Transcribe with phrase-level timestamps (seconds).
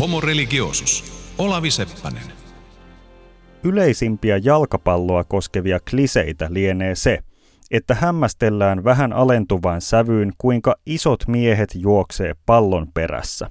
[0.00, 1.04] Homo religiosus.
[1.38, 2.22] Olavi Seppänen.
[3.64, 7.18] Yleisimpiä jalkapalloa koskevia kliseitä lienee se,
[7.70, 13.50] että hämmästellään vähän alentuvaan sävyyn, kuinka isot miehet juoksee pallon perässä.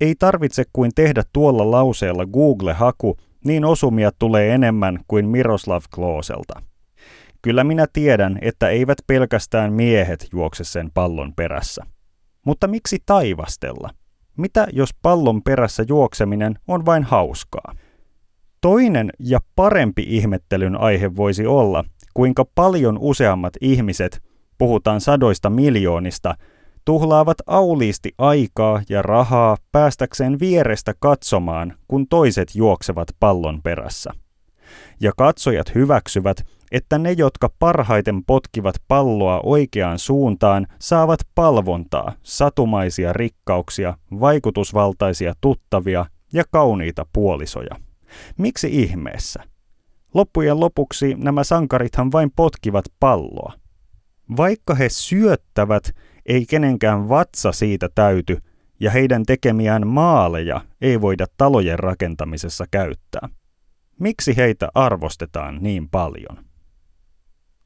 [0.00, 6.62] Ei tarvitse kuin tehdä tuolla lauseella Google-haku, niin osumia tulee enemmän kuin Miroslav Klooselta.
[7.42, 11.84] Kyllä minä tiedän, että eivät pelkästään miehet juokse sen pallon perässä.
[12.46, 13.90] Mutta miksi taivastella?
[14.36, 17.74] Mitä jos pallon perässä juokseminen on vain hauskaa?
[18.60, 24.22] Toinen ja parempi ihmettelyn aihe voisi olla, kuinka paljon useammat ihmiset,
[24.58, 26.34] puhutaan sadoista miljoonista,
[26.84, 34.12] tuhlaavat auliisti aikaa ja rahaa päästäkseen vierestä katsomaan, kun toiset juoksevat pallon perässä.
[35.00, 43.94] Ja katsojat hyväksyvät, että ne, jotka parhaiten potkivat palloa oikeaan suuntaan, saavat palvontaa, satumaisia rikkauksia,
[44.20, 47.76] vaikutusvaltaisia tuttavia ja kauniita puolisoja.
[48.38, 49.42] Miksi ihmeessä?
[50.14, 53.52] Loppujen lopuksi nämä sankarithan vain potkivat palloa.
[54.36, 55.94] Vaikka he syöttävät,
[56.26, 58.38] ei kenenkään vatsa siitä täyty,
[58.80, 63.28] ja heidän tekemiään maaleja ei voida talojen rakentamisessa käyttää.
[64.00, 66.44] Miksi heitä arvostetaan niin paljon?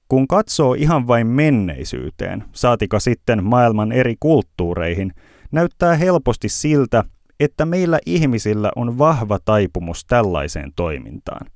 [0.08, 5.12] Kun katsoo ihan vain menneisyyteen, saatika sitten maailman eri kulttuureihin,
[5.52, 7.04] näyttää helposti siltä,
[7.40, 11.46] että meillä ihmisillä on vahva taipumus tällaiseen toimintaan.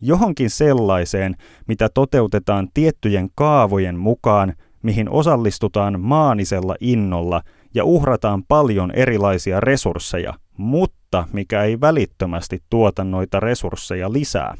[0.00, 1.34] Johonkin sellaiseen,
[1.68, 7.42] mitä toteutetaan tiettyjen kaavojen mukaan, mihin osallistutaan maanisella innolla
[7.74, 14.54] ja uhrataan paljon erilaisia resursseja, mutta mikä ei välittömästi tuota noita resursseja lisää.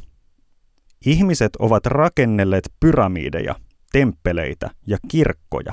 [1.07, 3.55] Ihmiset ovat rakennelleet pyramideja,
[3.93, 5.73] temppeleitä ja kirkkoja.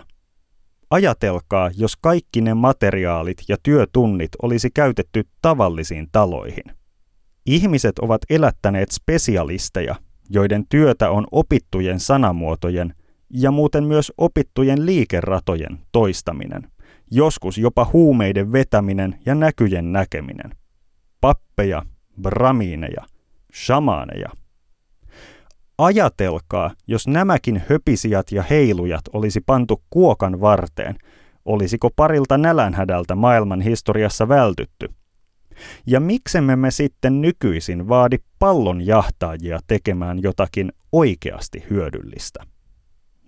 [0.90, 6.64] Ajatelkaa, jos kaikki ne materiaalit ja työtunnit olisi käytetty tavallisiin taloihin.
[7.46, 9.96] Ihmiset ovat elättäneet spesialisteja,
[10.30, 12.94] joiden työtä on opittujen sanamuotojen
[13.30, 16.72] ja muuten myös opittujen liikeratojen toistaminen,
[17.12, 20.52] joskus jopa huumeiden vetäminen ja näkyjen näkeminen.
[21.24, 21.82] Pappeja,
[22.22, 23.06] bramiineja,
[23.54, 24.30] shamaaneja–
[25.78, 30.96] Ajatelkaa, jos nämäkin höpisijat ja heilujat olisi pantu kuokan varteen,
[31.46, 34.90] olisiko parilta nälänhädältä maailman historiassa vältytty?
[35.88, 42.44] Ja miksemme me sitten nykyisin vaadi pallon jahtaajia tekemään jotakin oikeasti hyödyllistä?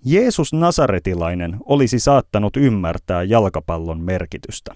[0.06, 4.76] Jeesus Nasaretilainen olisi saattanut ymmärtää jalkapallon merkitystä.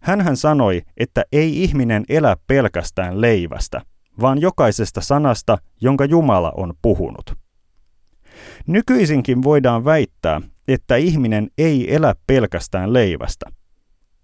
[0.00, 3.80] Hänhän sanoi, että ei ihminen elä pelkästään leivästä,
[4.20, 7.34] vaan jokaisesta sanasta, jonka Jumala on puhunut.
[8.66, 13.46] Nykyisinkin voidaan väittää, että ihminen ei elä pelkästään leivästä.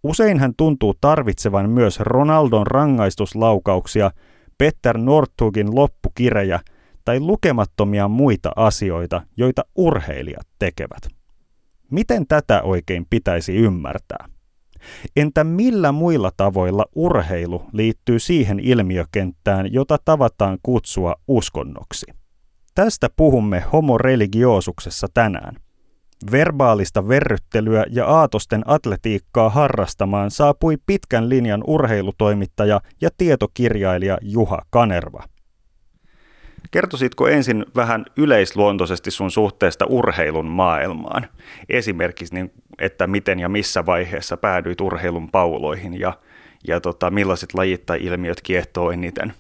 [0.03, 4.11] Usein hän tuntuu tarvitsevan myös Ronaldon rangaistuslaukauksia,
[4.59, 6.61] Petter Northugin loppukirejä
[7.05, 11.09] tai lukemattomia muita asioita, joita urheilijat tekevät.
[11.91, 14.34] Miten tätä oikein pitäisi ymmärtää?
[15.17, 22.06] Entä millä muilla tavoilla urheilu liittyy siihen ilmiökenttään, jota tavataan kutsua uskonnoksi?
[22.75, 25.56] Tästä puhumme homo religioosuksessa tänään.
[26.33, 35.25] Verbaalista verryttelyä ja aatosten atletiikkaa harrastamaan saapui pitkän linjan urheilutoimittaja ja tietokirjailija Juha Kanerva.
[36.71, 41.27] Kertoisitko ensin vähän yleisluontoisesti sun suhteesta urheilun maailmaan?
[41.69, 46.19] Esimerkiksi, niin, että miten ja missä vaiheessa päädyit urheilun pauloihin ja,
[46.67, 49.35] ja tota, millaiset lajit tai ilmiöt kiehtoo eniten?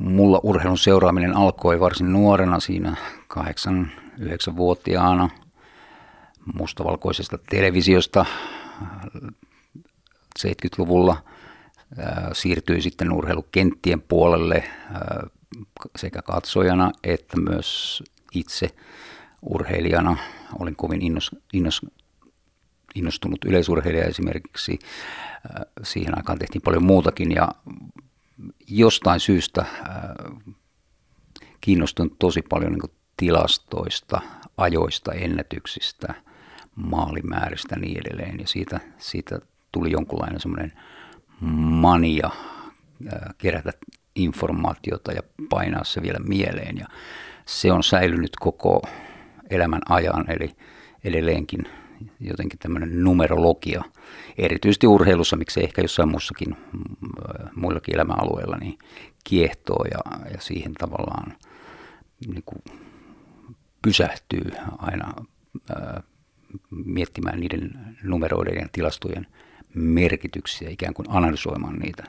[0.00, 2.96] Mulla urheilun seuraaminen alkoi varsin nuorena siinä
[3.34, 5.30] 8-9-vuotiaana
[6.54, 8.26] mustavalkoisesta televisiosta
[10.40, 11.16] 70-luvulla–
[12.32, 14.64] siirtyi sitten urheilukenttien puolelle
[15.96, 18.02] sekä katsojana että myös
[18.34, 18.70] itse
[19.42, 20.16] urheilijana.
[20.58, 21.86] Olin kovin innos, innos,
[22.94, 24.78] innostunut yleisurheilija esimerkiksi.
[25.82, 27.48] Siihen aikaan tehtiin paljon muutakin ja
[28.68, 29.64] jostain syystä
[31.60, 34.20] kiinnostunut tosi paljon niin tilastoista,
[34.56, 36.14] ajoista, ennätyksistä,
[36.74, 38.40] maalimääristä ja niin edelleen.
[38.40, 39.38] Ja siitä, siitä
[39.72, 40.72] tuli jonkunlainen semmoinen–
[41.40, 42.30] mania
[43.38, 43.72] kerätä
[44.14, 46.78] informaatiota ja painaa se vielä mieleen.
[46.78, 46.86] Ja
[47.46, 48.82] se on säilynyt koko
[49.50, 50.56] elämän ajan, eli
[51.04, 51.68] edelleenkin
[52.20, 53.82] jotenkin tämmöinen numerologia,
[54.38, 56.56] erityisesti urheilussa, miksi ehkä jossain muussakin,
[57.54, 58.78] muillakin elämäalueilla, niin
[59.24, 61.36] kiehtoo ja, ja siihen tavallaan
[62.26, 62.62] niin kuin
[63.82, 65.12] pysähtyy aina
[65.76, 66.02] ää,
[66.70, 69.26] miettimään niiden numeroiden ja tilastojen
[69.74, 72.04] merkityksiä, ikään kuin analysoimaan niitä.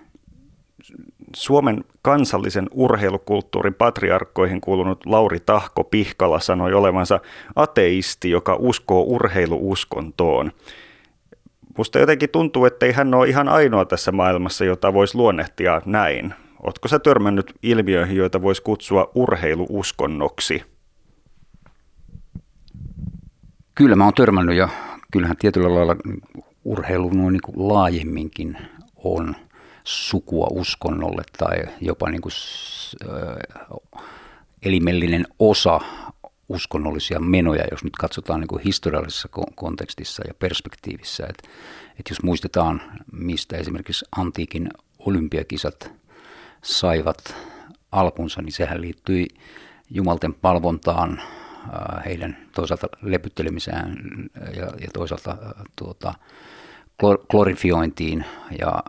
[1.36, 7.20] Suomen kansallisen urheilukulttuurin patriarkkoihin kuulunut Lauri Tahko Pihkala sanoi olevansa
[7.56, 10.52] ateisti, joka uskoo urheiluuskontoon.
[11.78, 16.34] Musta jotenkin tuntuu, että ei hän ole ihan ainoa tässä maailmassa, jota voisi luonnehtia näin.
[16.64, 20.64] Oletko sä törmännyt ilmiöihin, joita voisi kutsua urheiluuskonnoksi?
[23.76, 24.70] Kyllä mä oon törmännyt ja
[25.12, 25.96] kyllähän tietyllä lailla
[26.66, 28.58] urheilu noin niin kuin laajemminkin
[28.96, 29.36] on
[29.84, 32.32] sukua uskonnolle tai jopa niin kuin,
[33.10, 34.06] äh,
[34.64, 35.80] elimellinen osa
[36.50, 41.26] uskonnollisia menoja, jos nyt katsotaan niin kuin historiallisessa kontekstissa ja perspektiivissä.
[41.30, 41.50] Et,
[42.00, 44.70] et jos muistetaan, mistä esimerkiksi antiikin
[45.00, 45.92] olympiakisat
[46.64, 47.36] saivat
[47.92, 49.28] alkunsa, niin sehän liittyi
[49.90, 51.22] jumalten palvontaan,
[52.06, 53.98] heidän toisaalta lepyttelemiseen
[54.56, 55.38] ja, ja toisaalta
[55.76, 56.14] tuota,
[57.30, 58.26] glorifiointiin
[58.60, 58.84] ja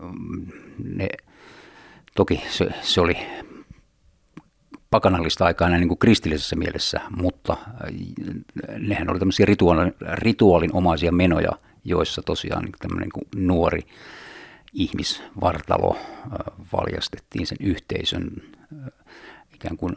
[0.00, 0.46] mm,
[0.84, 1.08] ne,
[2.14, 3.16] toki se, se oli
[4.90, 7.68] pakanallista aikaa näin niin kuin kristillisessä mielessä, mutta äh,
[8.78, 11.52] nehän oli tämmöisiä rituaalin, rituaalinomaisia menoja,
[11.84, 13.80] joissa tosiaan tämmöinen niin nuori
[14.72, 16.30] ihmisvartalo äh,
[16.72, 18.30] valjastettiin sen yhteisön
[18.72, 18.88] äh,
[19.54, 19.94] ikään kuin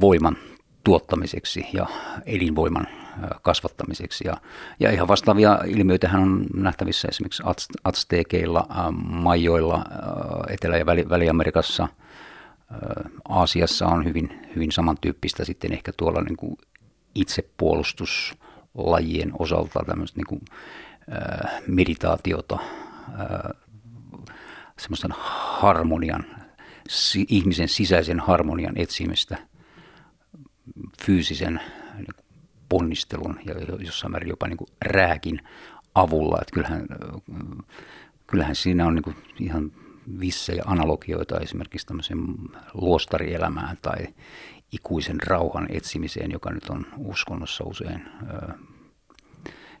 [0.00, 0.36] voiman
[0.84, 1.86] tuottamiseksi ja
[2.26, 2.86] elinvoiman
[3.42, 4.24] kasvattamiseksi.
[4.26, 4.36] Ja,
[4.80, 7.42] ja ihan vastaavia ilmiöitä on nähtävissä esimerkiksi
[7.84, 8.66] Aztekeilla,
[9.04, 9.84] Majoilla,
[10.48, 11.88] Etelä- ja Väli-Amerikassa–
[13.28, 16.56] Aasiassa on hyvin, hyvin samantyyppistä sitten ehkä tuolla niin kuin
[17.14, 20.40] itsepuolustuslajien osalta tämmöistä niin kuin,
[21.12, 22.58] äh, meditaatiota,
[23.20, 23.28] äh,
[24.78, 25.10] semmoisen
[25.60, 26.24] harmonian,
[26.88, 29.38] si, ihmisen sisäisen harmonian etsimistä,
[31.04, 31.60] fyysisen
[31.94, 32.24] niin kuin
[32.72, 35.40] ponnistelun ja jossain määrin jopa niin kuin rääkin
[35.94, 36.38] avulla.
[36.40, 36.86] Että kyllähän,
[38.26, 39.72] kyllähän siinä on niin kuin ihan
[40.20, 42.18] vissejä analogioita esimerkiksi tämmöiseen
[42.74, 44.06] luostarielämään tai
[44.72, 48.02] ikuisen rauhan etsimiseen, joka nyt on uskonnossa usein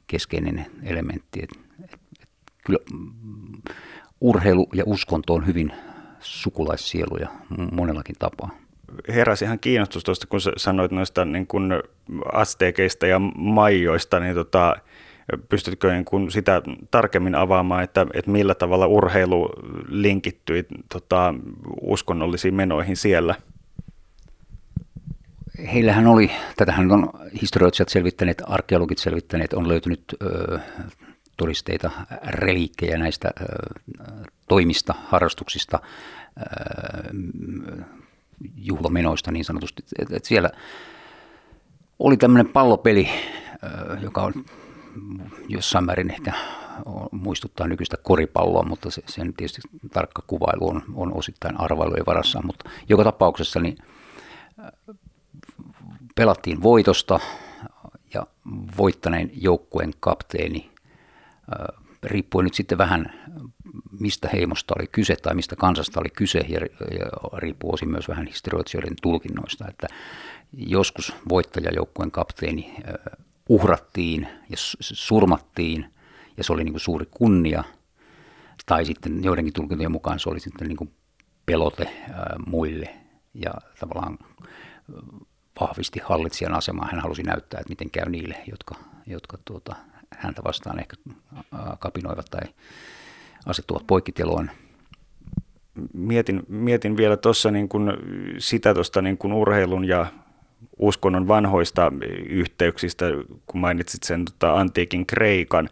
[0.06, 1.42] keskeinen elementti.
[1.42, 1.50] Et,
[1.84, 2.28] et, et,
[2.66, 2.78] kyllä
[4.20, 5.72] urheilu ja uskonto on hyvin
[6.20, 7.28] sukulaiссieluja
[7.72, 8.61] monellakin tapaa
[9.08, 11.82] heräsi ihan kiinnostus tuosta, kun sanoit noista niin kun
[12.32, 14.76] asteekeista ja maijoista, niin tota,
[15.48, 19.48] Pystytkö niin kuin sitä tarkemmin avaamaan, että, että millä tavalla urheilu
[19.88, 21.34] linkittyi tota,
[21.80, 23.34] uskonnollisiin menoihin siellä?
[25.72, 27.10] Heillähän oli, tätähän on
[27.42, 30.58] historioitsijat selvittäneet, arkeologit selvittäneet, on löytynyt ö,
[31.36, 31.90] todisteita,
[32.26, 33.44] reliikkejä näistä ö,
[34.48, 35.78] toimista, harrastuksista,
[38.56, 39.82] juhlamenoista niin sanotusti.
[39.98, 40.50] Et, et siellä
[41.98, 43.08] oli tämmöinen pallopeli,
[44.00, 44.32] joka on
[45.48, 46.32] jossain määrin ehkä
[47.10, 49.60] muistuttaa nykyistä koripalloa, mutta se, sen tietysti
[49.92, 52.42] tarkka kuvailu on, on osittain arvailujen varassa.
[52.44, 53.78] Mutta joka tapauksessa niin
[56.14, 57.20] pelattiin voitosta
[58.14, 58.26] ja
[58.78, 60.70] voittaneen joukkueen kapteeni,
[62.02, 63.12] riippuen nyt sitten vähän
[64.00, 66.60] mistä heimosta oli kyse tai mistä kansasta oli kyse ja,
[66.98, 69.86] ja riippuu osin myös vähän historioitsijoiden tulkinnoista, että
[70.52, 72.74] joskus voittajajoukkueen kapteeni
[73.48, 75.86] uhrattiin ja surmattiin
[76.36, 77.64] ja se oli niin kuin suuri kunnia.
[78.66, 80.94] Tai sitten joidenkin tulkintojen mukaan se oli sitten niin kuin
[81.46, 81.90] pelote
[82.46, 82.94] muille
[83.34, 83.50] ja
[83.80, 84.18] tavallaan
[85.60, 86.88] vahvisti hallitsijan asemaa.
[86.92, 88.74] Hän halusi näyttää, että miten käy niille, jotka,
[89.06, 89.76] jotka tuota,
[90.18, 90.96] häntä vastaan ehkä
[91.78, 92.54] kapinoivat tai
[93.46, 94.50] asettuvat poikkiteloon.
[95.92, 97.68] Mietin, mietin vielä tuossa niin
[98.38, 100.06] sitä tuosta niin urheilun ja
[100.78, 101.92] uskonnon vanhoista
[102.28, 103.06] yhteyksistä,
[103.46, 105.68] kun mainitsit sen tota, antiikin Kreikan,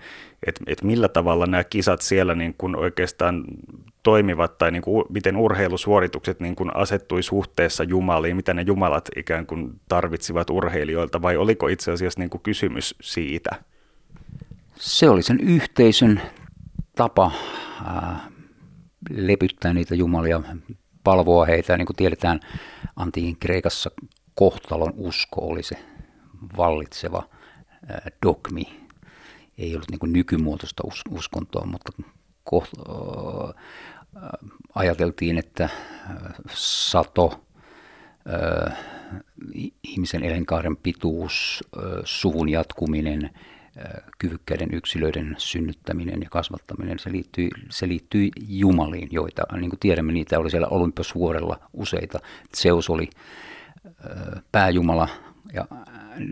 [0.47, 3.45] että et millä tavalla nämä kisat siellä niin kun oikeastaan
[4.03, 9.47] toimivat tai niin kuin, miten urheilusuoritukset niin kuin asettui suhteessa jumaliin, mitä ne jumalat ikään
[9.47, 13.51] kuin tarvitsivat urheilijoilta vai oliko itse asiassa niin kuin kysymys siitä?
[14.77, 16.21] Se oli sen yhteisön
[16.97, 17.33] tapa
[17.87, 18.21] äh,
[19.11, 20.43] lepyttää niitä jumalia,
[21.05, 21.77] palvoa heitä.
[21.77, 22.41] Niin kuin tiedetään,
[22.97, 23.91] antiikin Kreikassa
[24.35, 25.77] kohtalon usko oli se
[26.57, 27.29] vallitseva
[28.27, 28.81] dogmi.
[29.59, 31.93] Ei ollut niin nykymuotoista uskontoa, mutta
[32.45, 32.73] koht,
[34.75, 35.69] ajateltiin, että
[36.55, 37.45] sato,
[39.83, 41.65] ihmisen elinkaaren pituus,
[42.05, 43.31] suvun jatkuminen,
[44.19, 50.39] kyvykkäiden yksilöiden synnyttäminen ja kasvattaminen, se liittyy, se liittyy jumaliin, joita, niin kuin tiedämme, niitä
[50.39, 52.19] oli siellä Olympiasvuorella useita.
[52.57, 53.11] Zeus oli
[54.53, 55.09] pääjumala
[55.53, 55.67] ja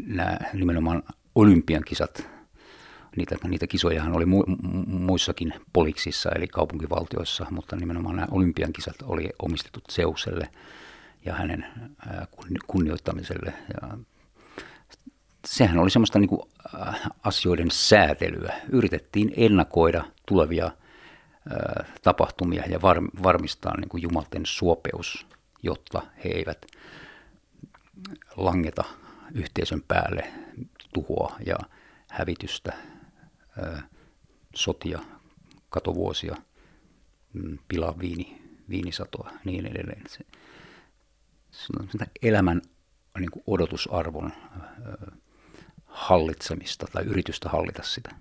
[0.07, 1.03] nämä nimenomaan
[1.35, 2.29] olympian kisat
[3.17, 4.45] Niitä, niitä kisojahan oli mu,
[4.87, 10.49] muissakin poliksissa eli kaupunkivaltioissa, mutta nimenomaan nämä olympian kisat oli omistettu Zeuselle
[11.25, 11.67] ja hänen
[12.67, 13.53] kunnioittamiselle.
[13.69, 13.99] Ja
[15.49, 16.43] sehän oli semmoista niin kuin,
[17.23, 18.61] asioiden säätelyä.
[18.69, 20.71] Yritettiin ennakoida tulevia
[22.03, 25.27] tapahtumia ja var, varmistaa niin kuin jumalten suopeus,
[25.63, 26.67] jotta he eivät
[28.37, 28.85] langeta
[29.35, 30.33] yhteisön päälle
[30.95, 31.57] tuhoa ja
[32.11, 32.73] hävitystä,
[34.55, 34.99] sotia,
[35.71, 36.37] katovuosia,
[37.33, 40.03] mm, pilaa viini, viinisatoa niin edelleen.
[40.09, 40.19] Se,
[41.51, 41.89] se on
[42.23, 42.63] elämän
[43.19, 44.33] niin kuin odotusarvon
[45.99, 48.15] hallitsemista tai yritystä hallita sitä.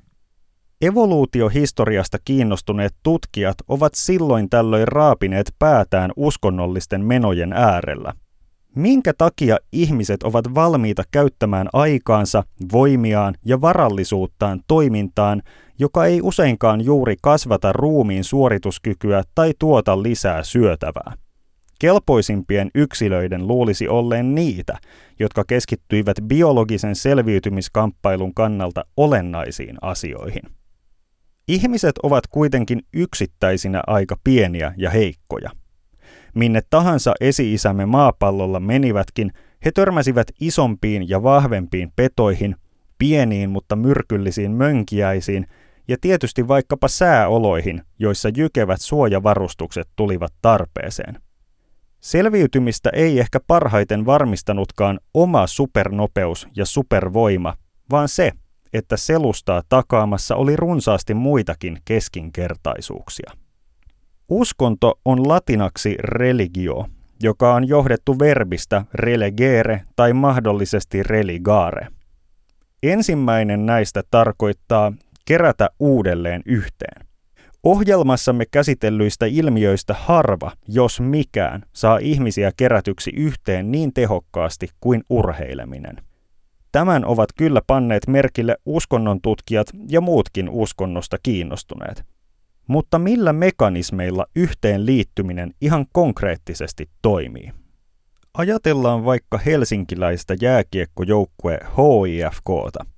[0.81, 8.13] Evoluutiohistoriasta kiinnostuneet tutkijat ovat silloin tällöin raapineet päätään uskonnollisten menojen äärellä.
[8.75, 15.41] Minkä takia ihmiset ovat valmiita käyttämään aikaansa, voimiaan ja varallisuuttaan toimintaan,
[15.79, 21.26] joka ei useinkaan juuri kasvata ruumiin suorituskykyä tai tuota lisää syötävää?
[21.79, 24.77] Kelpoisimpien yksilöiden luulisi olleen niitä,
[25.19, 30.41] jotka keskittyivät biologisen selviytymiskamppailun kannalta olennaisiin asioihin.
[31.48, 35.50] Ihmiset ovat kuitenkin yksittäisinä aika pieniä ja heikkoja.
[36.36, 39.31] Minne tahansa esi-isämme maapallolla menivätkin,
[39.65, 42.55] he törmäsivät isompiin ja vahvempiin petoihin,
[42.98, 45.48] pieniin mutta myrkyllisiin mönkiäisiin
[45.88, 51.26] ja tietysti vaikkapa sääoloihin, joissa jykevät suojavarustukset tulivat tarpeeseen.
[52.08, 57.54] Selviytymistä ei ehkä parhaiten varmistanutkaan oma supernopeus ja supervoima,
[57.92, 58.32] vaan se,
[58.74, 63.32] että selustaa takaamassa oli runsaasti muitakin keskinkertaisuuksia.
[64.30, 66.86] Uskonto on latinaksi religio,
[67.24, 71.88] joka on johdettu verbistä relegere tai mahdollisesti religare.
[72.84, 74.94] Ensimmäinen näistä tarkoittaa
[75.26, 77.07] kerätä uudelleen yhteen.
[77.67, 85.97] Ohjelmassamme käsitellyistä ilmiöistä harva, jos mikään, saa ihmisiä kerätyksi yhteen niin tehokkaasti kuin urheileminen.
[86.71, 92.03] Tämän ovat kyllä panneet merkille uskonnon tutkijat ja muutkin uskonnosta kiinnostuneet.
[92.67, 97.51] Mutta millä mekanismeilla yhteen liittyminen ihan konkreettisesti toimii?
[98.33, 102.86] Ajatellaan vaikka helsinkiläistä jääkiekkojoukkue HIFKta–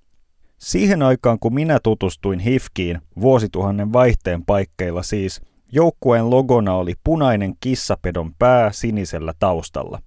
[0.60, 8.34] Siihen aikaan, kun minä tutustuin HIFKiin, vuosituhannen vaihteen paikkeilla siis, joukkueen logona oli punainen kissapedon
[8.40, 10.02] pää sinisellä taustalla.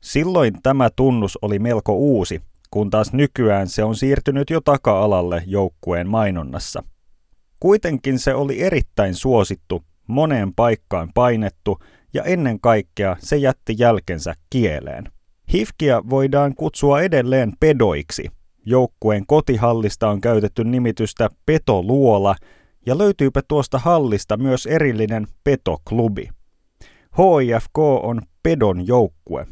[0.00, 6.08] Silloin tämä tunnus oli melko uusi, kun taas nykyään se on siirtynyt jo taka-alalle joukkueen
[6.08, 6.82] mainonnassa.
[7.60, 11.78] Kuitenkin se oli erittäin suosittu, moneen paikkaan painettu
[12.14, 15.04] ja ennen kaikkea se jätti jälkensä kieleen.
[15.52, 18.28] Hifkiä voidaan kutsua edelleen pedoiksi,
[18.66, 22.34] Joukkueen kotihallista on käytetty nimitystä Petoluola
[22.86, 26.28] ja löytyypä tuosta hallista myös erillinen Petoklubi.
[27.16, 29.46] HIFK on Pedon joukkue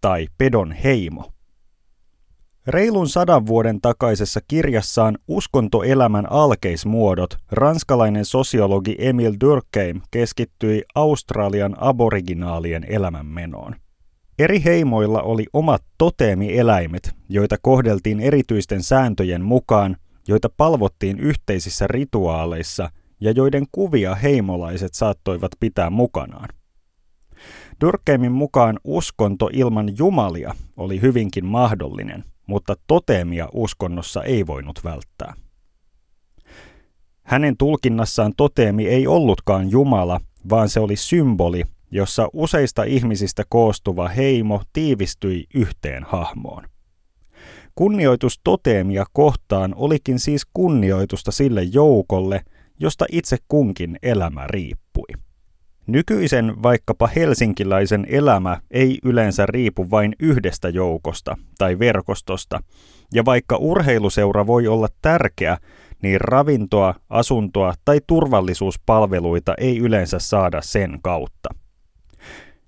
[0.00, 1.32] tai Pedon heimo.
[2.66, 13.74] Reilun sadan vuoden takaisessa kirjassaan Uskontoelämän alkeismuodot ranskalainen sosiologi Emil Durkheim keskittyi Australian aboriginaalien elämänmenoon.
[14.40, 19.96] Eri heimoilla oli omat toteemieläimet, joita kohdeltiin erityisten sääntöjen mukaan,
[20.28, 26.48] joita palvottiin yhteisissä rituaaleissa ja joiden kuvia heimolaiset saattoivat pitää mukanaan.
[27.80, 35.34] Durkeimin mukaan uskonto ilman jumalia oli hyvinkin mahdollinen, mutta toteemia uskonnossa ei voinut välttää.
[37.22, 40.20] Hänen tulkinnassaan toteemi ei ollutkaan Jumala,
[40.50, 46.64] vaan se oli symboli, jossa useista ihmisistä koostuva heimo tiivistyi yhteen hahmoon.
[47.74, 52.40] Kunnioitus toteemia kohtaan olikin siis kunnioitusta sille joukolle,
[52.80, 55.08] josta itse kunkin elämä riippui.
[55.86, 62.60] Nykyisen vaikkapa helsinkiläisen elämä ei yleensä riipu vain yhdestä joukosta tai verkostosta,
[63.14, 65.58] ja vaikka urheiluseura voi olla tärkeä,
[66.02, 71.48] niin ravintoa, asuntoa tai turvallisuuspalveluita ei yleensä saada sen kautta.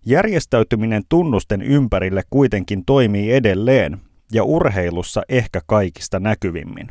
[0.07, 4.01] Järjestäytyminen tunnusten ympärille kuitenkin toimii edelleen,
[4.33, 6.89] ja urheilussa ehkä kaikista näkyvimmin.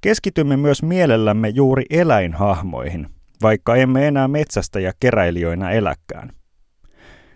[0.00, 3.08] Keskitymme myös mielellämme juuri eläinhahmoihin,
[3.42, 6.32] vaikka emme enää metsästä ja keräilijöinä eläkään.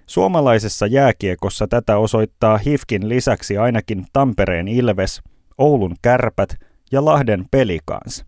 [0.07, 5.23] Suomalaisessa jääkiekossa tätä osoittaa HIFKin lisäksi ainakin Tampereen Ilves,
[5.59, 6.57] Oulun Kärpät
[6.93, 8.25] ja Lahden Pelikans.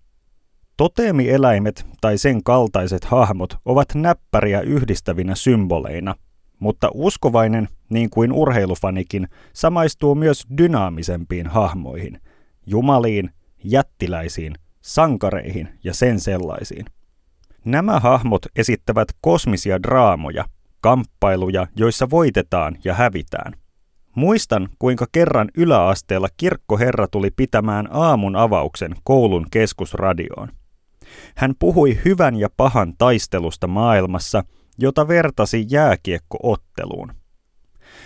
[0.77, 6.15] Toteemieläimet tai sen kaltaiset hahmot ovat näppäriä yhdistävinä symboleina–
[6.61, 12.21] mutta uskovainen, niin kuin urheilufanikin, samaistuu myös dynaamisempiin hahmoihin,
[12.67, 13.31] jumaliin,
[13.65, 16.87] jättiläisiin sankareihin ja sen sellaisiin.
[17.65, 20.45] Nämä hahmot esittävät kosmisia draamoja,
[20.81, 23.53] kamppailuja, joissa voitetaan ja hävitään.
[24.15, 30.49] Muistan, kuinka kerran yläasteella kirkkoherra tuli pitämään aamun avauksen koulun keskusradioon.
[31.37, 34.45] Hän puhui hyvän ja pahan taistelusta maailmassa,
[34.81, 37.13] jota vertasi jääkiekkootteluun.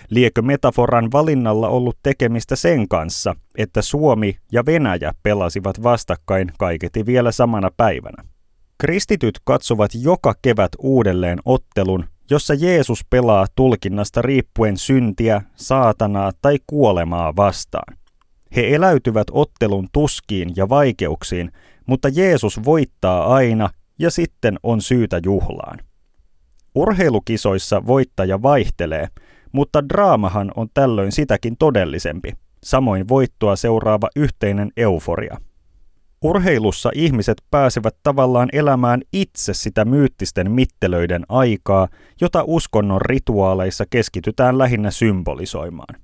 [0.09, 7.31] Liekö metaforan valinnalla ollut tekemistä sen kanssa, että Suomi ja Venäjä pelasivat vastakkain kaiketi vielä
[7.31, 8.23] samana päivänä?
[8.77, 17.35] Kristityt katsovat joka kevät uudelleen ottelun, jossa Jeesus pelaa tulkinnasta riippuen syntiä, saatanaa tai kuolemaa
[17.35, 17.97] vastaan.
[18.55, 21.51] He eläytyvät ottelun tuskiin ja vaikeuksiin,
[21.85, 25.79] mutta Jeesus voittaa aina ja sitten on syytä juhlaan.
[26.75, 29.07] Urheilukisoissa voittaja vaihtelee,
[29.51, 32.33] mutta draamahan on tällöin sitäkin todellisempi.
[32.63, 35.37] Samoin voittoa seuraava yhteinen euforia.
[36.21, 41.87] Urheilussa ihmiset pääsevät tavallaan elämään itse sitä myyttisten mittelöiden aikaa,
[42.21, 45.95] jota uskonnon rituaaleissa keskitytään lähinnä symbolisoimaan.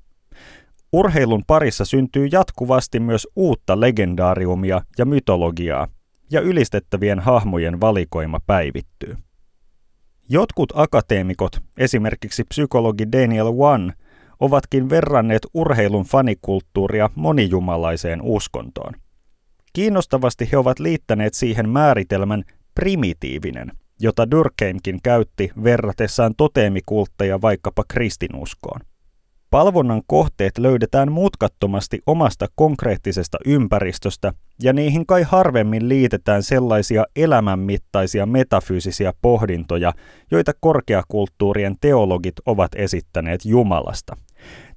[0.94, 5.88] Urheilun parissa syntyy jatkuvasti myös uutta legendaariumia ja mytologiaa,
[6.32, 9.16] ja ylistettävien hahmojen valikoima päivittyy.
[10.30, 13.94] Jotkut akateemikot, esimerkiksi psykologi Daniel Wan,
[14.40, 18.94] ovatkin verranneet urheilun fanikulttuuria monijumalaiseen uskontoon.
[19.74, 22.44] Kiinnostavasti he ovat liittäneet siihen määritelmän
[22.76, 28.82] primitiivinen, jota Durkheimkin käytti verratessaan toteemikultteja vaikkapa kristinuskoon.
[29.52, 39.14] Palvonnan kohteet löydetään mutkattomasti omasta konkreettisesta ympäristöstä, ja niihin kai harvemmin liitetään sellaisia elämänmittaisia metafyysisiä
[39.22, 39.94] pohdintoja,
[40.32, 44.18] joita korkeakulttuurien teologit ovat esittäneet Jumalasta.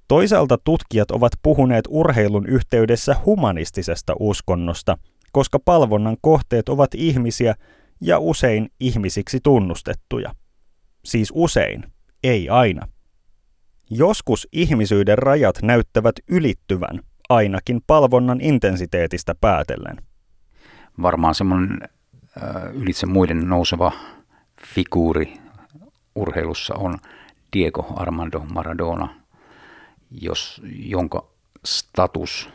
[0.09, 4.99] Toisaalta tutkijat ovat puhuneet urheilun yhteydessä humanistisesta uskonnosta,
[5.33, 7.55] koska palvonnan kohteet ovat ihmisiä
[8.01, 10.35] ja usein ihmisiksi tunnustettuja.
[11.05, 11.85] Siis usein,
[12.25, 12.94] ei aina.
[13.91, 19.97] Joskus ihmisyyden rajat näyttävät ylittyvän, ainakin palvonnan intensiteetistä päätellen.
[21.03, 21.81] Varmaan semmoinen
[22.73, 23.93] ylitse muiden nouseva
[24.75, 25.37] figuuri
[26.15, 26.99] urheilussa on
[27.53, 29.09] Diego Armando Maradona,
[30.11, 31.27] jos, jonka
[31.67, 32.51] status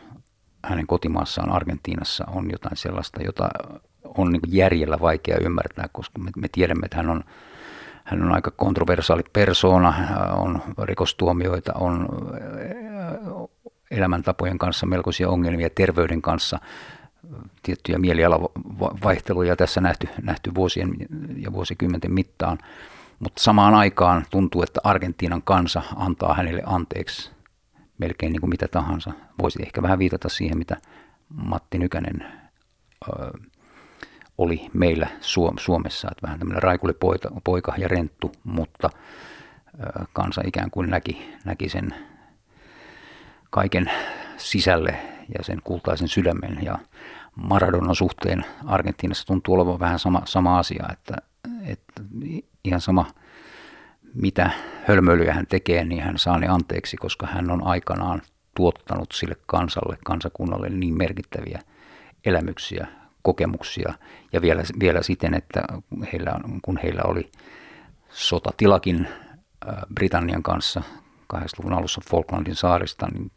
[0.64, 3.48] hänen kotimaassaan Argentiinassa on jotain sellaista, jota
[4.04, 7.24] on niin järjellä vaikea ymmärtää, koska me, me tiedämme, että hän on
[8.10, 9.94] hän on aika kontroversaali persoona,
[10.32, 12.08] on rikostuomioita, on
[13.90, 16.58] elämäntapojen kanssa melkoisia ongelmia, terveyden kanssa
[17.62, 20.90] tiettyjä mielialavaihteluja tässä nähty, nähty vuosien
[21.36, 22.58] ja vuosikymmenten mittaan.
[23.18, 27.30] Mutta samaan aikaan tuntuu, että Argentiinan kansa antaa hänelle anteeksi
[27.98, 29.12] melkein niin kuin mitä tahansa.
[29.42, 30.76] Voisi ehkä vähän viitata siihen, mitä
[31.28, 32.26] Matti Nykänen
[33.08, 33.30] ö,
[34.40, 35.06] oli meillä
[35.56, 38.90] Suomessa, että vähän tämmöinen raikuli poika, poika ja renttu, mutta
[40.12, 41.94] kansa ikään kuin näki, näki sen
[43.50, 43.90] kaiken
[44.36, 44.96] sisälle
[45.38, 46.58] ja sen kultaisen sydämen.
[46.62, 46.78] Ja
[47.36, 51.16] Maradonan suhteen Argentiinassa tuntuu olevan vähän sama, sama asia, että,
[51.66, 52.02] että
[52.64, 53.06] ihan sama
[54.14, 54.50] mitä
[54.88, 58.22] hölmöilyjä hän tekee, niin hän saa ne anteeksi, koska hän on aikanaan
[58.56, 61.60] tuottanut sille kansalle, kansakunnalle niin merkittäviä
[62.24, 63.94] elämyksiä, kokemuksia
[64.32, 65.62] ja vielä, vielä siten, että
[66.12, 67.30] heillä, kun heillä oli
[68.10, 69.08] sotatilakin
[69.94, 70.82] Britannian kanssa
[71.34, 73.30] 80-luvun alussa Falklandin saarista, niin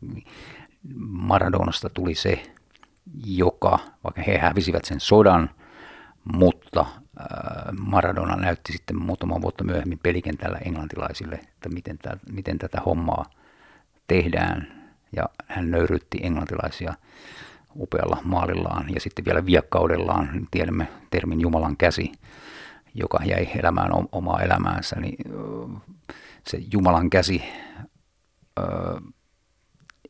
[1.07, 2.43] Maradonasta tuli se,
[3.25, 5.49] joka, vaikka he hävisivät sen sodan,
[6.33, 6.85] mutta
[7.79, 13.25] Maradona näytti sitten muutama vuotta myöhemmin pelikentällä englantilaisille, että miten, tätä, miten tätä hommaa
[14.07, 14.83] tehdään.
[15.15, 16.93] Ja hän nöyrytti englantilaisia
[17.79, 22.11] upealla maalillaan ja sitten vielä viekkaudellaan, niin tiedämme termin Jumalan käsi,
[22.93, 25.17] joka jäi elämään omaa elämäänsä, niin
[26.47, 27.43] se Jumalan käsi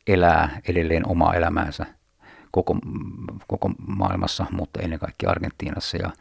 [0.08, 1.86] elää edelleen omaa elämäänsä
[2.52, 2.76] koko,
[3.48, 5.98] koko maailmassa, mutta ennen kaikkea Argentiinassa.
[5.98, 6.12] Ja,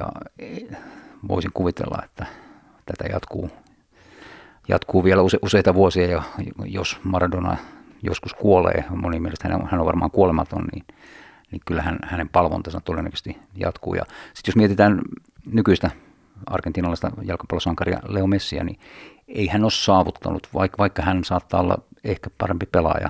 [0.00, 0.12] ja
[1.28, 2.26] voisin kuvitella, että
[2.86, 3.50] tätä jatkuu,
[4.68, 6.22] jatkuu vielä use, useita vuosia, ja
[6.64, 7.56] jos Maradona
[8.02, 10.84] joskus kuolee, moni mielestä hän on, hän on varmaan kuolematon, niin,
[11.50, 13.94] niin kyllähän hänen palvontansa todennäköisesti jatkuu.
[13.94, 14.02] Ja
[14.34, 15.00] sitten jos mietitään
[15.46, 15.90] nykyistä
[16.46, 18.80] argentinalaista jalkapallosankaria Leo Messia, niin
[19.28, 23.08] ei hän ole saavuttanut, vaikka, vaikka hän saattaa olla ehkä parempi pelaaja,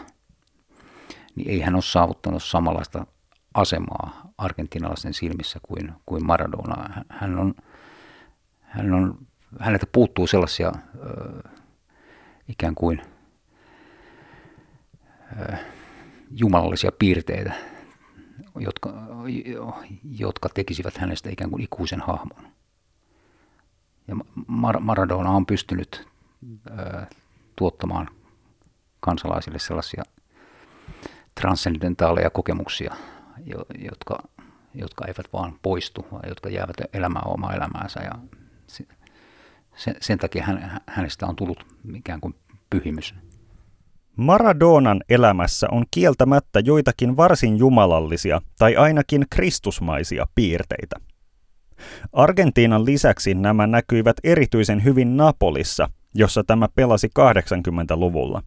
[1.36, 3.06] niin ei hän ole saavuttanut samanlaista
[3.54, 7.04] asemaa argentinalaisten silmissä kuin, kuin Maradona.
[7.08, 7.54] Hän on,
[8.60, 9.18] hän on,
[9.60, 11.48] häneltä puuttuu sellaisia ö,
[12.48, 13.02] ikään kuin–
[16.30, 17.52] jumalallisia piirteitä
[18.60, 18.92] jotka,
[20.18, 22.52] jotka tekisivät hänestä ikään kuin ikuisen hahmon.
[24.08, 26.08] Ja Mar- Maradona on pystynyt
[26.70, 27.06] ää,
[27.56, 28.08] tuottamaan
[29.00, 30.02] kansalaisille sellaisia
[31.34, 32.94] transcendentaaleja kokemuksia,
[33.44, 34.22] jo, jotka,
[34.74, 38.00] jotka eivät vaan poistu, vaan jotka jäävät elämään omaa elämäänsä.
[38.00, 38.12] Ja
[39.76, 42.34] sen, sen takia hän, hänestä on tullut ikään kuin
[42.70, 43.14] pyhimys.
[44.18, 50.96] Maradonan elämässä on kieltämättä joitakin varsin jumalallisia tai ainakin kristusmaisia piirteitä.
[52.12, 58.42] Argentiinan lisäksi nämä näkyivät erityisen hyvin Napolissa, jossa tämä pelasi 80-luvulla.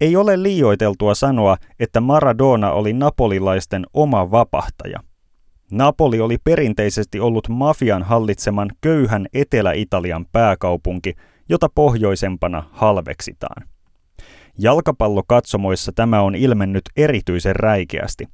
[0.00, 5.00] Ei ole liioiteltua sanoa, että Maradona oli napolilaisten oma vapahtaja.
[5.70, 11.14] Napoli oli perinteisesti ollut mafian hallitseman köyhän Etelä-Italian pääkaupunki,
[11.48, 13.75] jota pohjoisempana halveksitaan.
[14.58, 18.28] Jalkapallokatsomoissa tämä on ilmennyt erityisen räikeästi.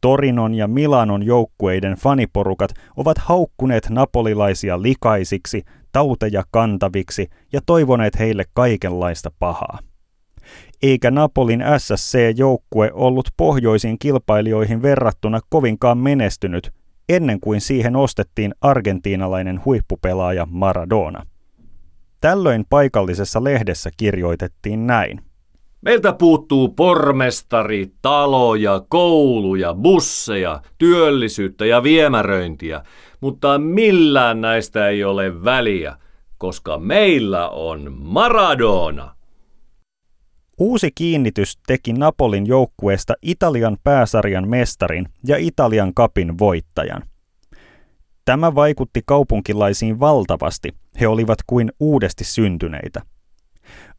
[0.00, 5.62] Torinon ja Milanon joukkueiden faniporukat ovat haukkuneet napolilaisia likaisiksi,
[5.92, 9.78] tauteja kantaviksi ja toivoneet heille kaikenlaista pahaa.
[10.82, 16.72] Eikä Napolin SSC-joukkue ollut pohjoisiin kilpailijoihin verrattuna kovinkaan menestynyt,
[17.08, 21.26] ennen kuin siihen ostettiin argentiinalainen huippupelaaja Maradona.
[22.20, 25.27] Tällöin paikallisessa lehdessä kirjoitettiin näin.
[25.80, 32.82] Meiltä puuttuu pormestari, taloja, kouluja, busseja, työllisyyttä ja viemäröintiä,
[33.20, 35.96] mutta millään näistä ei ole väliä,
[36.38, 39.14] koska meillä on Maradona.
[40.58, 47.02] Uusi kiinnitys teki Napolin joukkueesta Italian pääsarjan mestarin ja Italian kapin voittajan.
[48.24, 53.02] Tämä vaikutti kaupunkilaisiin valtavasti, he olivat kuin uudesti syntyneitä.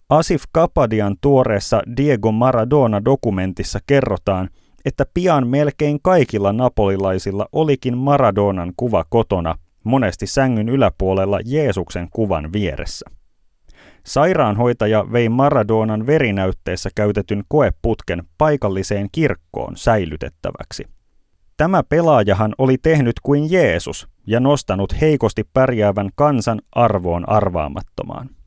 [0.09, 4.49] Asif Kapadian tuoreessa Diego Maradona-dokumentissa kerrotaan,
[4.85, 13.09] että pian melkein kaikilla napolilaisilla olikin Maradonan kuva kotona, monesti sängyn yläpuolella Jeesuksen kuvan vieressä.
[14.05, 20.83] Sairaanhoitaja vei Maradonan verinäytteessä käytetyn koeputken paikalliseen kirkkoon säilytettäväksi.
[21.57, 28.38] Tämä pelaajahan oli tehnyt kuin Jeesus ja nostanut heikosti pärjäävän kansan arvoon arvaamattomaan.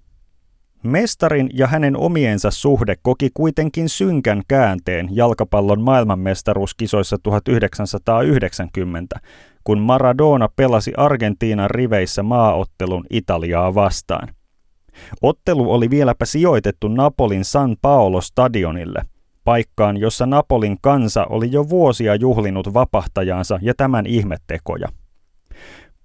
[0.82, 9.20] Mestarin ja hänen omiensa suhde koki kuitenkin synkän käänteen jalkapallon maailmanmestaruuskisoissa 1990,
[9.64, 14.28] kun Maradona pelasi Argentiinan riveissä maaottelun Italiaa vastaan.
[15.22, 19.02] Ottelu oli vieläpä sijoitettu Napolin San Paolo-stadionille,
[19.44, 24.88] paikkaan, jossa Napolin kansa oli jo vuosia juhlinut vapahtajansa ja tämän ihmettekoja.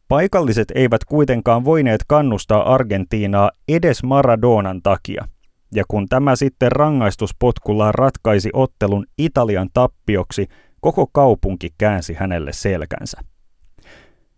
[0.07, 5.27] Paikalliset eivät kuitenkaan voineet kannustaa Argentiinaa edes Maradonan takia,
[5.73, 10.47] ja kun tämä sitten rangaistuspotkullaan ratkaisi ottelun Italian tappioksi,
[10.81, 13.21] koko kaupunki käänsi hänelle selkänsä.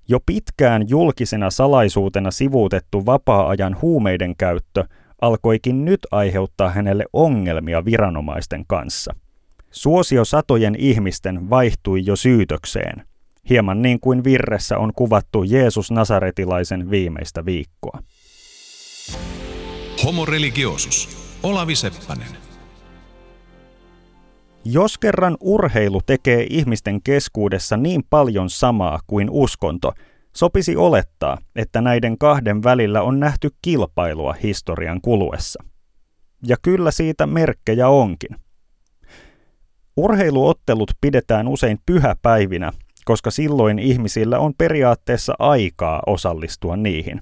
[0.07, 4.83] Jo pitkään julkisena salaisuutena sivuutettu vapaa-ajan huumeiden käyttö
[5.21, 9.15] alkoikin nyt aiheuttaa hänelle ongelmia viranomaisten kanssa.
[9.71, 13.08] Suosio satojen ihmisten vaihtui jo syytökseen,
[13.49, 17.99] hieman niin kuin virressä on kuvattu Jeesus Nasaretilaisen viimeistä viikkoa.
[20.03, 21.19] Homo religiosus.
[21.43, 22.27] Olavi Seppänen.
[24.65, 29.93] Jos kerran urheilu tekee ihmisten keskuudessa niin paljon samaa kuin uskonto,
[30.35, 35.63] sopisi olettaa, että näiden kahden välillä on nähty kilpailua historian kuluessa.
[36.47, 38.35] Ja kyllä siitä merkkejä onkin.
[39.97, 42.71] Urheiluottelut pidetään usein pyhäpäivinä
[43.09, 47.21] koska silloin ihmisillä on periaatteessa aikaa osallistua niihin.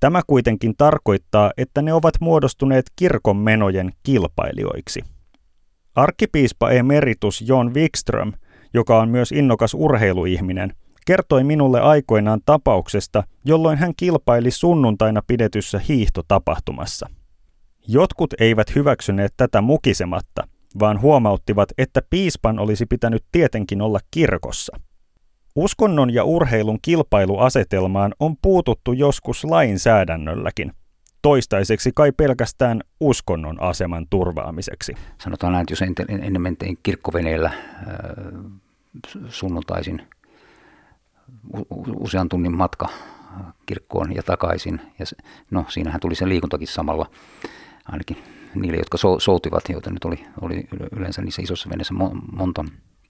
[0.00, 5.04] Tämä kuitenkin tarkoittaa, että ne ovat muodostuneet kirkon menojen kilpailijoiksi.
[5.94, 8.32] Arkkipiispa emeritus John Wikström,
[8.74, 10.72] joka on myös innokas urheiluihminen,
[11.06, 17.10] kertoi minulle aikoinaan tapauksesta, jolloin hän kilpaili sunnuntaina pidetyssä hiihtotapahtumassa.
[17.88, 24.76] Jotkut eivät hyväksyneet tätä mukisematta, vaan huomauttivat, että piispan olisi pitänyt tietenkin olla kirkossa.
[25.56, 30.72] Uskonnon ja urheilun kilpailuasetelmaan on puututtu joskus lainsäädännölläkin,
[31.22, 34.94] toistaiseksi kai pelkästään uskonnon aseman turvaamiseksi.
[35.18, 37.54] Sanotaan näin, että jos ennen mentiin kirkkoveneellä äh,
[39.28, 40.02] sunnuntaisin
[42.00, 42.88] usean tunnin matka
[43.66, 45.06] kirkkoon ja takaisin, ja
[45.50, 47.06] no siinähän tuli se liikuntakin samalla,
[47.84, 48.16] ainakin
[48.54, 50.64] niille, jotka so, soutivat, joita nyt oli, oli
[50.96, 51.94] yleensä niissä isossa veneissä
[52.32, 52.64] monta,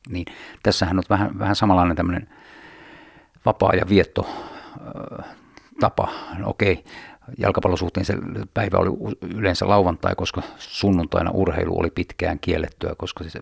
[0.09, 0.27] niin
[0.63, 2.29] tässähän on vähän, vähän samanlainen tämmöinen
[3.47, 4.27] vapaa- ja vietto
[5.81, 6.09] tapa.
[6.39, 6.85] No, okei,
[7.39, 8.15] jalkapallosuhteen se
[8.55, 13.41] päivä oli yleensä lauantai, koska sunnuntaina urheilu oli pitkään kiellettyä, koska se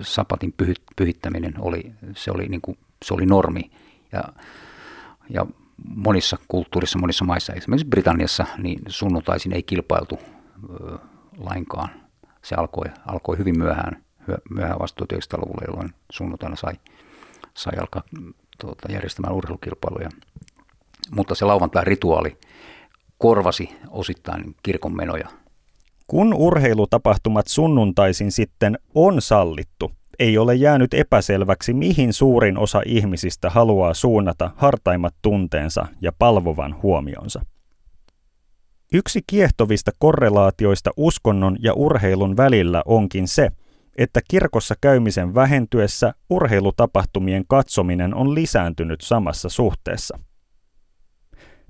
[0.00, 0.54] sapatin
[0.96, 3.70] pyhittäminen oli, se oli, niin kuin, se oli normi.
[4.12, 4.24] Ja,
[5.30, 5.46] ja
[5.84, 10.18] monissa kulttuurissa, monissa maissa, esimerkiksi Britanniassa, niin sunnuntaisin ei kilpailtu
[11.38, 11.88] lainkaan.
[12.42, 14.04] Se alkoi, alkoi hyvin myöhään,
[14.50, 16.74] myöhään vasta 1900-luvulla, jolloin sunnuntaina sai,
[17.54, 18.02] sai alkaa
[18.60, 20.08] tuota, järjestämään urheilukilpailuja.
[21.10, 22.36] Mutta se lauantai-rituaali
[23.18, 25.28] korvasi osittain kirkon menoja.
[26.06, 33.94] Kun urheilutapahtumat sunnuntaisin sitten on sallittu, ei ole jäänyt epäselväksi, mihin suurin osa ihmisistä haluaa
[33.94, 37.40] suunnata hartaimmat tunteensa ja palvovan huomionsa.
[38.92, 43.50] Yksi kiehtovista korrelaatioista uskonnon ja urheilun välillä onkin se,
[43.98, 50.18] että kirkossa käymisen vähentyessä urheilutapahtumien katsominen on lisääntynyt samassa suhteessa.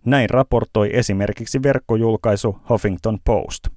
[0.04, 3.68] Näin raportoi esimerkiksi verkkojulkaisu Huffington Post.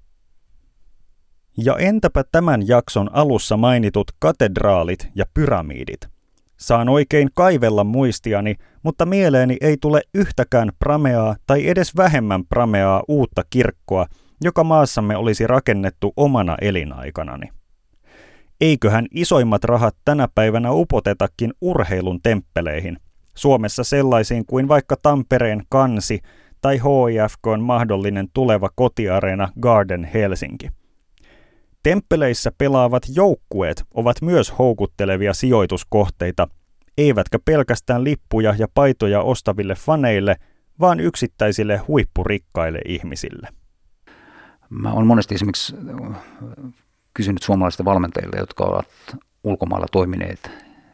[1.58, 6.19] Ja entäpä tämän jakson alussa mainitut katedraalit ja pyramidit?
[6.60, 13.41] Saan oikein kaivella muistiani, mutta mieleeni ei tule yhtäkään prameaa tai edes vähemmän prameaa uutta
[13.50, 14.06] kirkkoa,
[14.43, 17.50] joka maassamme olisi rakennettu omana elinaikanani.
[18.62, 22.98] Eiköhän isoimmat rahat tänä päivänä upotetakin urheilun temppeleihin,
[23.36, 26.19] Suomessa sellaisiin kuin vaikka Tampereen kansi
[26.62, 30.69] tai HIFK on mahdollinen tuleva kotiareena Garden Helsinki.
[31.84, 36.48] Temppeleissä pelaavat joukkueet ovat myös houkuttelevia sijoituskohteita,
[36.98, 40.36] eivätkä pelkästään lippuja ja paitoja ostaville faneille,
[40.80, 43.48] vaan yksittäisille huippurikkaille ihmisille.
[44.70, 45.76] Mä olen monesti esimerkiksi
[46.10, 46.18] äh,
[47.13, 48.88] kysynyt suomalaisista valmentajille, jotka ovat
[49.44, 50.52] ulkomailla toimineet,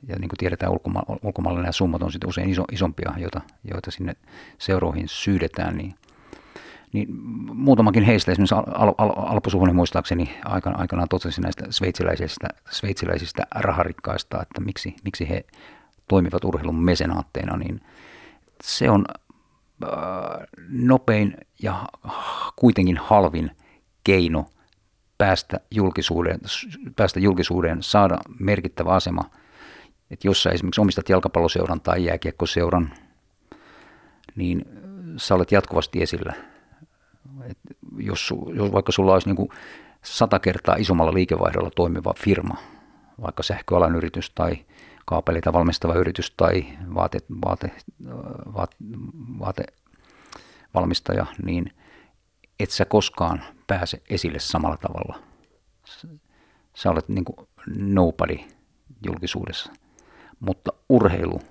[0.08, 3.91] ja niin kuin tiedetään, ulkoma- ulkomailla nämä summat on sitten usein iso, isompia, joita, joita
[3.91, 4.15] sinne
[4.58, 5.95] seuroihin syydetään, niin
[6.95, 7.08] niin
[7.53, 14.41] muutamakin heistä, esimerkiksi Al- Al- Alpo Suhonen muistaakseni aikanaan, aikanaan totesi näistä sveitsiläisistä, sveitsiläisistä raharikkaista,
[14.41, 15.45] että miksi, miksi he
[16.08, 17.81] toimivat urheilun mesenaatteina, niin
[18.63, 19.05] se on
[19.84, 19.89] äh,
[20.69, 21.86] nopein ja
[22.55, 23.51] kuitenkin halvin
[24.03, 24.45] keino
[25.17, 26.39] päästä julkisuuden,
[26.95, 29.29] päästä julkisuuden saada merkittävä asema.
[30.12, 32.93] Että jos sä esimerkiksi omistat jalkapalloseuran tai jääkiekkoseuran,
[34.36, 34.65] niin
[35.17, 36.34] sä olet jatkuvasti esillä–
[37.50, 37.58] et
[37.98, 39.50] jos, jos vaikka sulla olisi niin kuin
[40.04, 42.58] sata kertaa isommalla liikevaihdolla toimiva firma,
[43.22, 44.66] vaikka sähköalan yritys tai
[45.06, 47.72] kaapeleita valmistava yritys tai vaate, vaate,
[48.54, 48.76] vaate,
[49.40, 49.64] vaate
[50.74, 51.74] valmistaja, niin
[52.60, 55.20] et sä koskaan pääse esille samalla tavalla.
[56.74, 58.38] Sä olet niin kuin nobody
[59.06, 59.74] julkisuudessa.
[60.40, 61.42] Mutta urheilu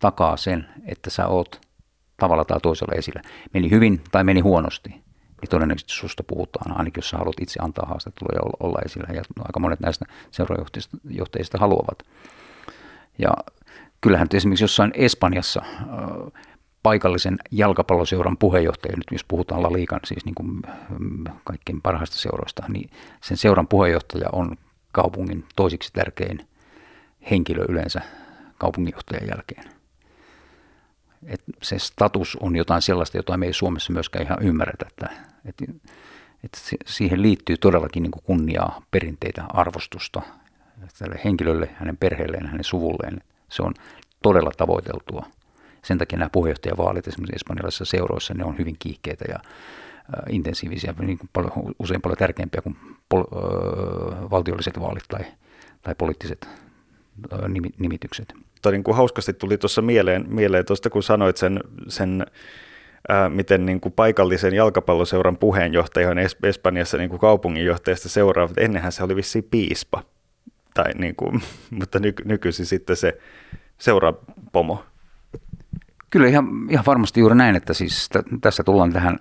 [0.00, 1.60] takaa sen, että sä oot
[2.16, 3.22] tavalla tai toisella esillä.
[3.54, 7.86] Meni hyvin tai meni huonosti, niin todennäköisesti susta puhutaan, ainakin jos sä haluat itse antaa
[7.86, 9.08] haastatteluja olla, olla esillä.
[9.14, 11.98] Ja aika monet näistä seurajohtajista haluavat.
[13.18, 13.30] Ja
[14.00, 15.62] kyllähän esimerkiksi jossain Espanjassa
[16.82, 20.62] paikallisen jalkapalloseuran puheenjohtaja, nyt jos puhutaan La Liigan, siis niin kuin
[20.98, 22.90] mm, kaikkein parhaista seuroista, niin
[23.22, 24.56] sen seuran puheenjohtaja on
[24.92, 26.46] kaupungin toisiksi tärkein
[27.30, 28.00] henkilö yleensä
[28.58, 29.64] kaupunginjohtajan jälkeen
[31.26, 34.86] että se status on jotain sellaista, jota me ei Suomessa myöskään ihan ymmärretä.
[34.88, 35.10] Että,
[35.44, 35.64] että,
[36.44, 40.22] että siihen liittyy todellakin niin kuin kunniaa, perinteitä, arvostusta
[40.98, 43.20] tälle henkilölle, hänen perheelleen, hänen suvulleen.
[43.48, 43.74] Se on
[44.22, 45.26] todella tavoiteltua.
[45.82, 49.38] Sen takia nämä puheenjohtajavaalit esimerkiksi espanjalaisissa seuroissa, ne on hyvin kiihkeitä ja
[50.28, 52.76] intensiivisiä, niin kuin paljon, usein paljon tärkeämpiä kuin
[53.08, 55.24] pol, ö, valtiolliset vaalit tai,
[55.82, 56.48] tai poliittiset
[57.78, 62.26] nimitykset mutta niin kuin hauskasti tuli tuossa mieleen, mieleen tuosta, kun sanoit sen, sen
[63.08, 68.58] ää, miten niin kuin paikallisen jalkapalloseuran puheenjohtaja on Espanjassa niin kuin kaupunginjohtajasta seuraavat.
[68.58, 70.02] Ennenhän se oli vissiin piispa,
[70.74, 71.42] tai niin kuin,
[71.78, 73.18] mutta ny, nykyisin sitten se
[73.78, 74.84] seurapomo.
[76.10, 79.16] Kyllä ihan, ihan varmasti juuri näin, että siis t- tässä tullaan tähän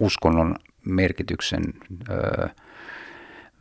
[0.00, 0.54] uskonnon
[0.86, 1.62] merkityksen
[2.10, 2.48] ö,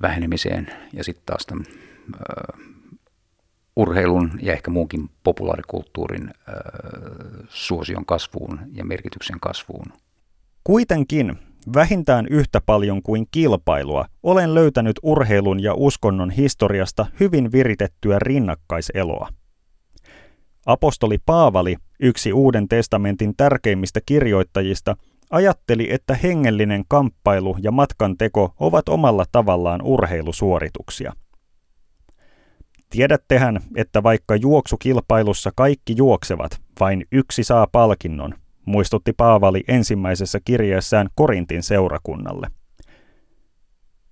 [0.02, 1.66] vähenemiseen ja sitten taas tämän,
[2.14, 2.68] ö,
[3.78, 6.56] urheilun ja ehkä muunkin populaarikulttuurin äh,
[7.50, 9.86] suosion kasvuun ja merkityksen kasvuun.
[10.64, 11.36] Kuitenkin
[11.74, 19.30] vähintään yhtä paljon kuin kilpailua olen löytänyt urheilun ja uskonnon historiasta hyvin viritettyä rinnakkaiseloa.
[20.66, 24.96] Apostoli Paavali, yksi Uuden testamentin tärkeimmistä kirjoittajista,
[25.30, 31.14] ajatteli, että hengellinen kamppailu ja matkanteko ovat omalla tavallaan urheilusuorituksia–
[32.90, 38.34] Tiedättehän, että vaikka juoksukilpailussa kaikki juoksevat, vain yksi saa palkinnon,
[38.66, 42.48] muistutti Paavali ensimmäisessä kirjeessään Korintin seurakunnalle.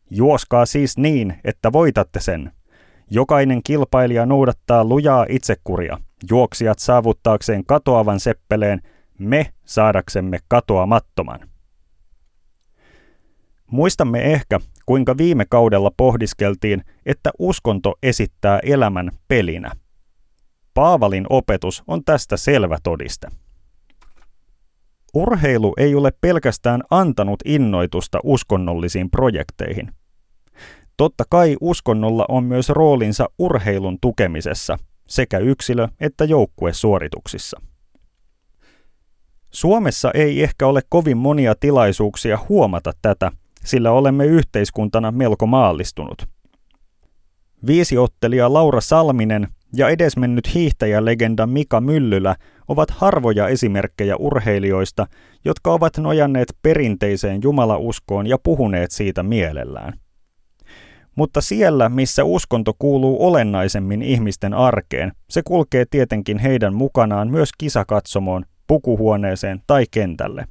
[0.09, 2.51] Juoskaa siis niin, että voitatte sen,
[3.11, 5.97] Jokainen kilpailija noudattaa lujaa itsekuria,
[6.29, 8.81] juoksijat saavuttaakseen katoavan seppeleen,
[9.19, 11.39] me saadaksemme katoamattoman.
[13.71, 19.71] Muistamme ehkä, kuinka viime kaudella pohdiskeltiin, että uskonto esittää elämän pelinä.
[20.73, 23.27] Paavalin opetus on tästä selvä todiste.
[25.13, 29.91] Urheilu ei ole pelkästään antanut innoitusta uskonnollisiin projekteihin.
[30.97, 37.61] Totta kai uskonnolla on myös roolinsa urheilun tukemisessa sekä yksilö- että joukkuesuorituksissa.
[39.51, 43.31] Suomessa ei ehkä ole kovin monia tilaisuuksia huomata tätä,
[43.65, 46.27] sillä olemme yhteiskuntana melko maallistunut.
[47.67, 52.35] Viisiottelija Laura Salminen ja edesmennyt hiihtäjälegenda Mika Myllylä
[52.67, 55.07] ovat harvoja esimerkkejä urheilijoista,
[55.45, 59.93] jotka ovat nojanneet perinteiseen jumalauskoon ja puhuneet siitä mielellään.
[61.15, 68.45] Mutta siellä, missä uskonto kuuluu olennaisemmin ihmisten arkeen, se kulkee tietenkin heidän mukanaan myös kisakatsomoon,
[68.67, 70.45] pukuhuoneeseen tai kentälle.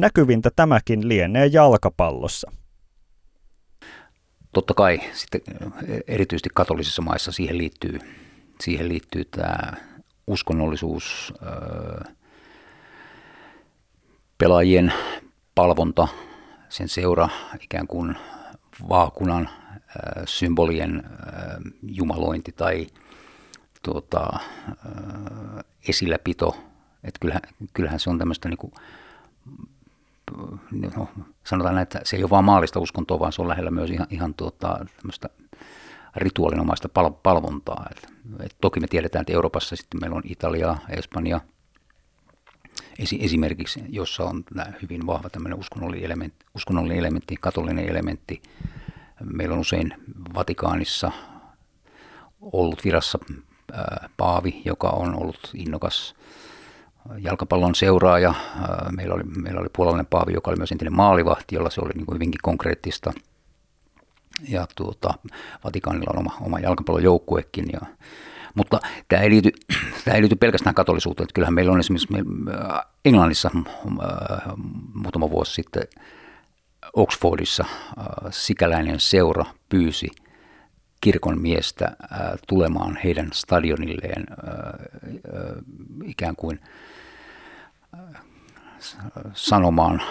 [0.00, 2.52] Näkyvintä tämäkin lienee jalkapallossa.
[4.52, 5.40] Totta kai sitten
[6.06, 7.98] erityisesti katolisissa maissa siihen liittyy,
[8.60, 9.72] siihen liittyy tämä
[10.26, 11.34] uskonnollisuus,
[14.38, 14.92] pelaajien
[15.54, 16.08] palvonta,
[16.68, 17.28] sen seura
[17.60, 18.16] ikään kuin
[18.88, 19.48] vaakunan
[20.24, 21.02] symbolien
[21.82, 22.86] jumalointi tai
[23.82, 24.38] tuota,
[25.88, 26.56] esilläpito.
[27.04, 27.42] Että kyllähän,
[27.74, 28.72] kyllähän se on tämmöistä niin kuin,
[30.96, 31.08] no,
[31.44, 34.06] sanotaan näin, että se ei ole vain maallista uskontoa, vaan se on lähellä myös ihan,
[34.10, 35.28] ihan tuota, tämmöistä
[36.16, 37.86] rituaalinomaista pal- palvontaa.
[37.90, 38.08] Et,
[38.40, 41.40] et toki me tiedetään, että Euroopassa sitten meillä on Italia, Espanja
[42.98, 44.44] esi- esimerkiksi, jossa on
[44.82, 48.42] hyvin vahva tämmöinen uskonnollinen elementti, uskonnollinen elementti, katolinen elementti.
[49.24, 49.94] Meillä on usein
[50.34, 51.12] Vatikaanissa
[52.40, 53.18] ollut virassa
[53.72, 56.14] ää, paavi, joka on ollut innokas
[57.18, 58.34] jalkapallon seuraaja.
[58.96, 62.06] Meillä oli, meillä oli puolalainen paavi, joka oli myös entinen maalivahti, jolla se oli niin
[62.06, 63.12] kuin hyvinkin konkreettista–
[64.48, 65.14] ja tuota,
[65.64, 67.64] Vatikaanilla on oma, oma jalkapallojoukkuekin.
[67.72, 67.80] Ja,
[68.54, 69.50] mutta tämä ei, liity,
[70.04, 71.24] tämä ei liity pelkästään katolisuuteen.
[71.24, 74.52] Että kyllähän meillä on esimerkiksi äh, Englannissa äh,
[74.94, 75.82] muutama vuosi sitten
[76.92, 77.64] Oxfordissa
[77.98, 80.08] äh, sikäläinen seura pyysi
[81.00, 81.96] kirkon miestä
[82.48, 84.26] tulemaan heidän stadionilleen
[86.04, 86.60] ikään kuin
[89.34, 90.02] sanomaan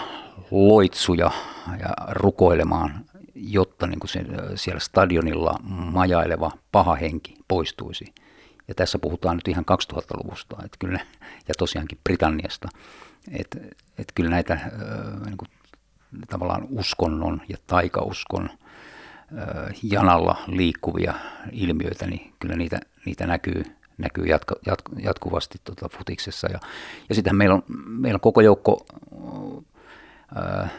[0.52, 1.32] loitsuja
[1.80, 3.06] ja rukoilemaan
[3.40, 8.14] jotta niin kuin se, siellä stadionilla majaileva paha henki poistuisi.
[8.68, 11.00] Ja tässä puhutaan nyt ihan 2000-luvusta, että kyllä,
[11.48, 12.70] ja tosiaankin Britanniasta,
[13.32, 13.58] että,
[13.98, 14.72] että kyllä näitä
[15.26, 15.50] niin kuin,
[16.30, 18.50] tavallaan uskonnon ja taikauskon
[19.84, 21.14] janalla liikkuvia
[21.52, 23.64] ilmiöitä, niin kyllä niitä, niitä näkyy,
[24.00, 26.48] näkyy jatka, jat, jatkuvasti tuota futiksessa.
[26.48, 26.60] Ja,
[27.10, 28.86] ja sitten meillä on, meillä on koko joukko
[30.36, 30.70] ää,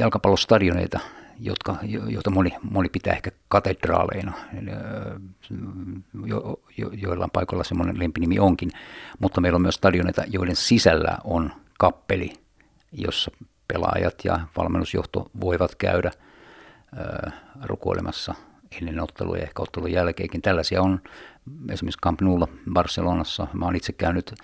[0.00, 1.00] jalkapallostadioneita,
[1.40, 1.76] jotka,
[2.08, 4.32] joita moni, moni pitää ehkä katedraaleina,
[6.26, 8.70] jo, jo, joillain paikoilla semmoinen lempinimi onkin,
[9.18, 12.32] mutta meillä on myös stadioneita, joiden sisällä on kappeli,
[12.92, 13.30] jossa
[13.68, 16.10] pelaajat ja valmennusjohto voivat käydä
[16.96, 17.30] ää,
[17.64, 18.34] rukoilemassa
[18.80, 20.42] ennen ottelua ja ehkä ottelun jälkeenkin.
[20.42, 21.00] Tällaisia on
[21.70, 23.46] esimerkiksi Camp Noulla Barcelonassa.
[23.52, 24.34] Mä oon itse käynyt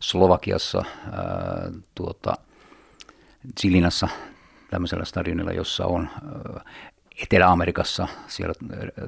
[0.00, 2.34] Slovakiassa, ää, tuota,
[3.60, 4.08] Zilinassa
[4.70, 6.08] tämmöisellä stadionilla, jossa on
[7.22, 8.54] Etelä-Amerikassa, siellä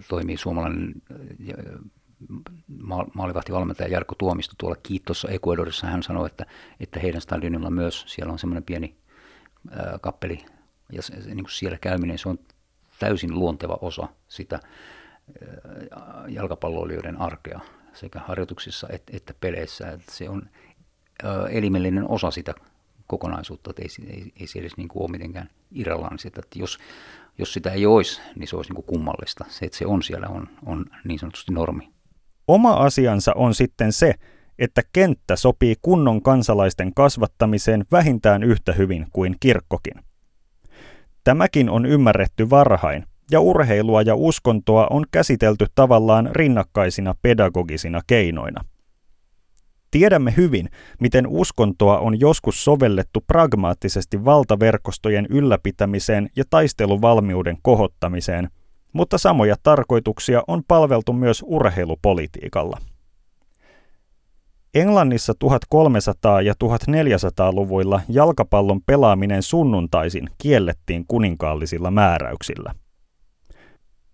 [0.09, 0.95] toimii suomalainen
[3.15, 5.87] maalivahtivalmentaja Jarkko Tuomisto tuolla Kiitossa Ecuadorissa.
[5.87, 6.47] Hän sanoi, että,
[6.81, 8.97] että heidän stadionilla myös siellä on semmoinen pieni
[9.71, 10.45] ää, kappeli
[10.93, 12.39] ja se, niin kuin siellä käyminen se on
[12.99, 14.71] täysin luonteva osa sitä ää,
[16.29, 17.61] jalkapalloilijoiden arkea
[17.93, 19.91] sekä harjoituksissa että, peleissä.
[19.91, 20.43] Että se on
[21.51, 22.55] elimellinen osa sitä
[23.07, 26.79] kokonaisuutta, että ei, ei, ei se edes niin kuin ole mitenkään irrallaan sitä, että jos,
[27.39, 29.45] jos sitä ei olisi, niin se olisi niin kuin kummallista.
[29.49, 31.93] Se, että se on siellä, on, on niin sanotusti normi.
[32.49, 34.15] Oma asiansa on sitten se,
[34.59, 39.95] että kenttä sopii kunnon kansalaisten kasvattamiseen vähintään yhtä hyvin kuin kirkkokin.
[41.25, 48.65] Tämäkin on ymmärretty varhain, ja urheilua ja uskontoa on käsitelty tavallaan rinnakkaisina pedagogisina keinoina–
[49.95, 50.69] Tiedämme hyvin,
[51.01, 58.49] miten uskontoa on joskus sovellettu pragmaattisesti valtaverkostojen ylläpitämiseen ja taisteluvalmiuden kohottamiseen,
[58.93, 62.79] mutta samoja tarkoituksia on palveltu myös urheilupolitiikalla.
[64.75, 72.75] Englannissa 1300- ja 1400-luvuilla jalkapallon pelaaminen sunnuntaisin kiellettiin kuninkaallisilla määräyksillä.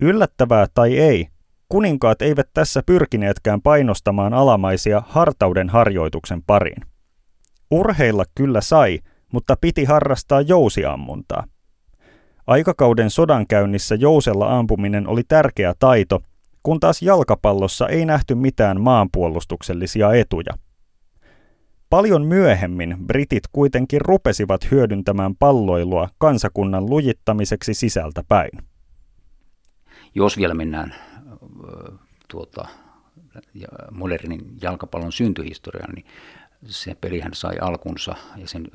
[0.00, 1.28] Yllättävää tai ei,
[1.68, 6.82] kuninkaat eivät tässä pyrkineetkään painostamaan alamaisia hartauden harjoituksen pariin.
[7.70, 8.98] Urheilla kyllä sai,
[9.32, 11.44] mutta piti harrastaa jousiammuntaa.
[12.46, 16.20] Aikakauden sodankäynnissä jousella ampuminen oli tärkeä taito,
[16.62, 20.54] kun taas jalkapallossa ei nähty mitään maanpuolustuksellisia etuja.
[21.90, 28.69] Paljon myöhemmin britit kuitenkin rupesivat hyödyntämään palloilua kansakunnan lujittamiseksi sisältä päin.
[30.14, 30.94] Jos vielä mennään
[32.28, 32.68] tuota,
[33.90, 36.06] modernin jalkapallon syntyhistoriaan, niin
[36.66, 38.70] se pelihän sai alkunsa ja sen,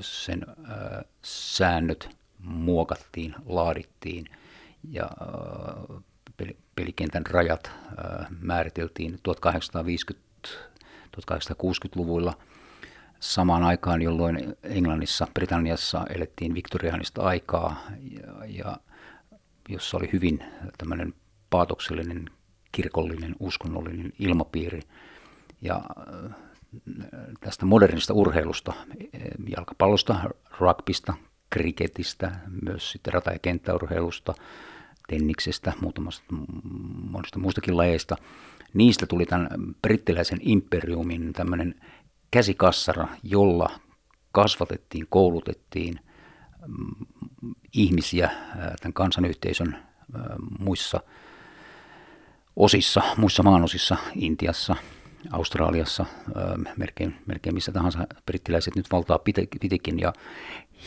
[0.00, 0.46] sen
[1.22, 4.24] säännöt muokattiin, laadittiin
[4.90, 5.10] ja
[6.74, 7.70] pelikentän rajat
[8.40, 10.28] määriteltiin 1850
[11.16, 12.34] 1860-luvuilla
[13.20, 18.76] samaan aikaan, jolloin Englannissa, Britanniassa elettiin viktoriaanista aikaa, ja, ja
[19.68, 20.44] jossa oli hyvin
[20.78, 21.14] tämmöinen
[21.50, 22.30] paatoksellinen,
[22.72, 24.80] kirkollinen, uskonnollinen ilmapiiri.
[25.60, 25.82] Ja
[27.40, 28.72] tästä modernista urheilusta,
[29.56, 30.20] jalkapallosta,
[30.58, 31.14] rugbysta,
[31.50, 32.30] kriketistä,
[32.62, 34.34] myös sitten rata- ja kenttäurheilusta,
[35.08, 36.24] tenniksestä, muutamasta
[37.10, 38.16] monista muistakin lajeista.
[38.74, 39.48] Niistä tuli tämän
[39.82, 41.74] brittiläisen imperiumin tämmöinen
[42.30, 43.70] käsikassara, jolla
[44.32, 46.00] kasvatettiin, koulutettiin
[47.72, 48.30] ihmisiä
[48.80, 49.78] tämän kansanyhteisön
[50.58, 51.00] muissa
[52.56, 54.76] osissa, muissa maanosissa, Intiassa,
[55.30, 56.06] Australiassa,
[56.76, 59.18] melkein, melkein missä tahansa brittiläiset nyt valtaa
[59.60, 59.98] pitikin.
[59.98, 60.12] Ja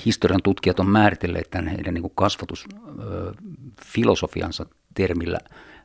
[0.06, 5.38] historian tutkijat on määritelleet tämän heidän niin kasvatusfilosofiansa termillä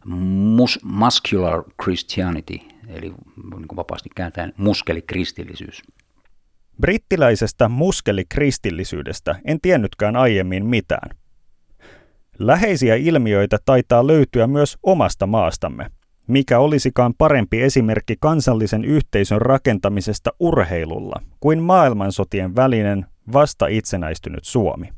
[0.05, 5.82] mus, muscular Christianity, eli niin vapaasti kääntäen muskelikristillisyys.
[6.80, 11.16] Brittiläisestä muskelikristillisyydestä en tiennytkään aiemmin mitään.
[12.38, 15.90] Läheisiä ilmiöitä taitaa löytyä myös omasta maastamme.
[16.26, 24.88] Mikä olisikaan parempi esimerkki kansallisen yhteisön rakentamisesta urheilulla kuin maailmansotien välinen vasta itsenäistynyt Suomi?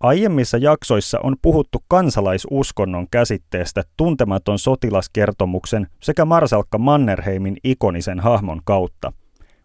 [0.00, 9.12] Aiemmissa jaksoissa on puhuttu kansalaisuskonnon käsitteestä tuntematon sotilaskertomuksen sekä Marsalkka Mannerheimin ikonisen hahmon kautta,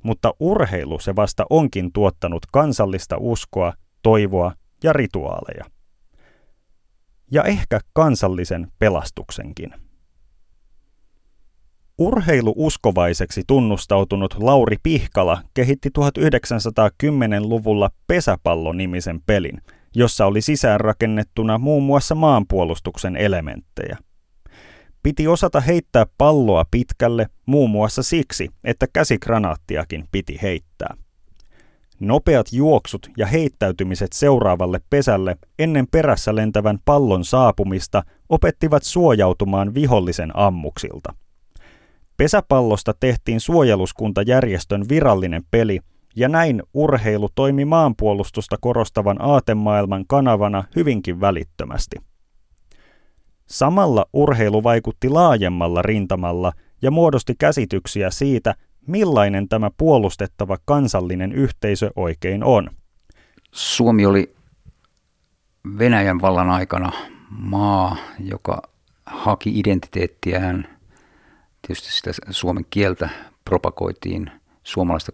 [0.07, 4.51] mutta urheilu se vasta onkin tuottanut kansallista uskoa, toivoa
[4.83, 5.65] ja rituaaleja.
[7.31, 9.71] Ja ehkä kansallisen pelastuksenkin.
[11.97, 19.61] Urheiluuskovaiseksi tunnustautunut Lauri Pihkala kehitti 1910-luvulla pesäpallonimisen pelin–
[19.97, 23.97] jossa oli sisäänrakennettuna muun muassa maanpuolustuksen elementtejä.
[25.07, 30.97] Piti osata heittää palloa pitkälle muun muassa siksi, että käsikranaattiakin piti heittää.
[31.99, 41.13] Nopeat juoksut ja heittäytymiset seuraavalle pesälle ennen perässä lentävän pallon saapumista opettivat suojautumaan vihollisen ammuksilta.
[42.17, 45.79] Pesäpallosta tehtiin suojeluskuntajärjestön virallinen peli,
[46.15, 51.95] ja näin urheilu toimi maanpuolustusta korostavan aatemaailman kanavana hyvinkin välittömästi.
[53.47, 58.55] Samalla urheilu vaikutti laajemmalla rintamalla ja muodosti käsityksiä siitä,
[58.87, 62.69] millainen tämä puolustettava kansallinen yhteisö oikein on.
[63.51, 64.35] Suomi oli
[65.79, 66.91] Venäjän vallan aikana
[67.29, 68.61] maa, joka
[69.05, 70.79] haki identiteettiään.
[71.61, 73.09] Tietysti sitä suomen kieltä
[73.45, 74.31] propagoitiin,
[74.63, 75.11] suomalaista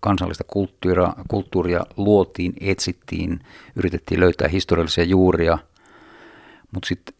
[0.00, 3.40] kansallista kulttuuria, kulttuuria luotiin, etsittiin,
[3.76, 5.58] yritettiin löytää historiallisia juuria,
[6.72, 7.14] mutta sitten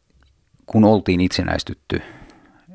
[0.69, 2.03] kun oltiin itsenäistytty,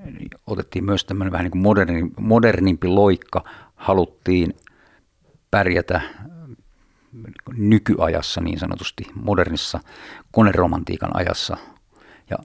[0.05, 3.43] niin otettiin myös tämmöinen vähän niin kuin moderni, modernimpi loikka,
[3.75, 4.55] haluttiin
[5.51, 6.01] pärjätä
[7.57, 9.79] nykyajassa niin sanotusti, modernissa
[10.31, 11.57] koneromantiikan ajassa.
[12.29, 12.37] Ja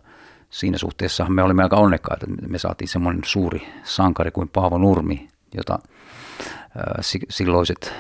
[0.50, 5.28] siinä suhteessa me olimme aika onnekkaita, että me saatiin semmoinen suuri sankari kuin Paavo Nurmi,
[5.54, 5.78] jota
[7.28, 7.94] silloiset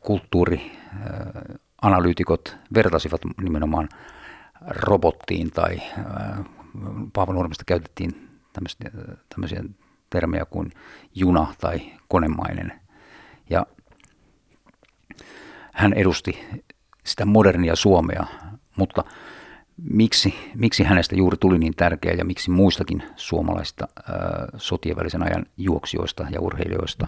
[0.00, 3.88] kulttuurianalyytikot vertasivat nimenomaan
[4.68, 5.82] robottiin tai
[7.12, 8.90] Paavo Nurmesta käytettiin tämmöisiä,
[9.28, 9.64] tämmöisiä
[10.10, 10.72] termejä kuin
[11.14, 12.72] juna tai konemainen.
[13.50, 13.66] Ja
[15.72, 16.44] hän edusti
[17.04, 18.26] sitä modernia Suomea,
[18.76, 19.04] mutta
[19.90, 25.46] miksi, miksi hänestä juuri tuli niin tärkeä ja miksi muistakin suomalaista ää, sotien välisen ajan
[25.56, 27.06] juoksijoista ja urheilijoista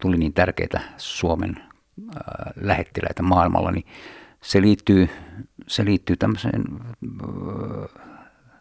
[0.00, 3.86] tuli niin tärkeitä Suomen ää, lähettiläitä maailmalla, niin
[4.42, 5.08] se liittyy,
[5.70, 6.64] se liittyy tämmöiseen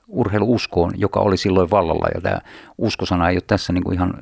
[0.08, 2.08] urheiluuskoon, joka oli silloin vallalla.
[2.16, 2.40] Ja tämä
[2.78, 4.14] uskosana ei ole tässä niin kuin ihan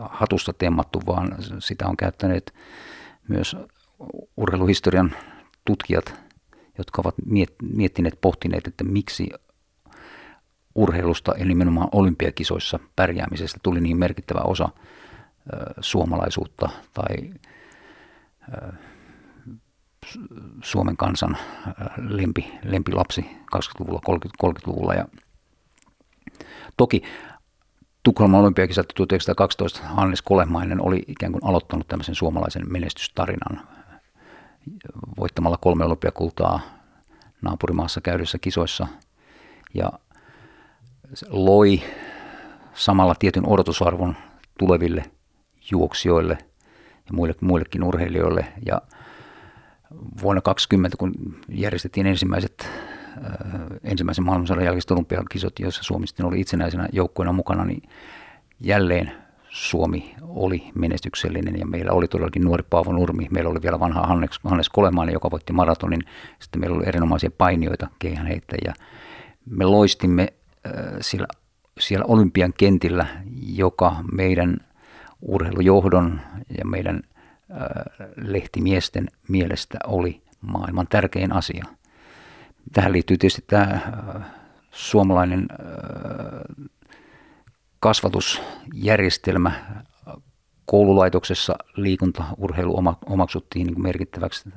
[0.00, 2.54] hatusta temmattu, vaan sitä on käyttäneet
[3.28, 3.56] myös
[4.36, 5.14] urheiluhistorian
[5.64, 6.14] tutkijat–
[6.80, 7.14] jotka ovat
[7.62, 9.30] miettineet, pohtineet, että miksi
[10.74, 14.68] urheilusta ja nimenomaan olympiakisoissa pärjäämisestä tuli niin merkittävä osa
[15.80, 17.16] suomalaisuutta tai
[20.62, 21.36] Suomen kansan
[21.96, 23.20] lempi, lempilapsi
[23.56, 24.00] 20-luvulla,
[24.48, 24.94] 30-luvulla.
[24.94, 25.06] Ja
[26.76, 27.02] toki
[28.02, 33.60] Tukholman olympiakisat 1912 Hannes Kolemainen oli ikään kuin aloittanut tämmöisen suomalaisen menestystarinan
[35.18, 36.60] voittamalla kolme olympiakultaa
[37.42, 38.86] naapurimaassa käydyissä kisoissa
[39.74, 39.92] ja
[41.28, 41.82] loi
[42.74, 44.16] samalla tietyn odotusarvon
[44.58, 45.10] tuleville
[45.70, 46.38] juoksijoille
[47.06, 48.52] ja muille, muillekin urheilijoille.
[48.66, 48.82] Ja
[50.22, 53.30] vuonna 2020, kun järjestettiin ensimmäiset, äh,
[53.84, 57.82] ensimmäisen maailmansodan jälkeiset olympiakisot, joissa Suomi sitten oli itsenäisenä joukkoina mukana, niin
[58.60, 59.12] jälleen
[59.48, 64.40] Suomi oli menestyksellinen ja meillä oli todellakin nuori Paavo Nurmi, meillä oli vielä vanha Hannes,
[64.44, 66.04] Hannes Kolemainen, joka voitti maratonin,
[66.38, 68.74] sitten meillä oli erinomaisia painijoita, keihänheittäjiä.
[69.46, 70.32] Me loistimme
[70.66, 71.26] äh, siellä,
[71.80, 73.06] siellä Olympian kentillä,
[73.54, 74.56] joka meidän
[75.22, 76.20] urheilujohdon
[76.58, 77.02] ja meidän
[78.16, 81.64] lehtimiesten mielestä oli maailman tärkein asia.
[82.72, 84.22] Tähän liittyy tietysti tämä äh,
[84.70, 85.48] suomalainen
[87.80, 89.52] kasvatusjärjestelmä
[90.66, 94.50] koululaitoksessa liikuntaurheilu omaksuttiin niin merkittäväksi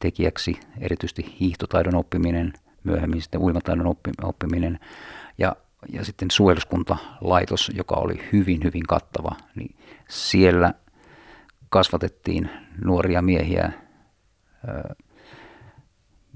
[0.00, 2.52] tekijäksi, erityisesti hiihtotaidon oppiminen,
[2.84, 4.78] myöhemmin sitten uimataidon oppiminen
[5.38, 5.56] ja,
[5.92, 9.76] ja sitten suojeluskuntalaitos, joka oli hyvin, hyvin kattava, niin
[10.08, 10.74] siellä
[11.74, 12.50] kasvatettiin
[12.84, 13.72] nuoria miehiä,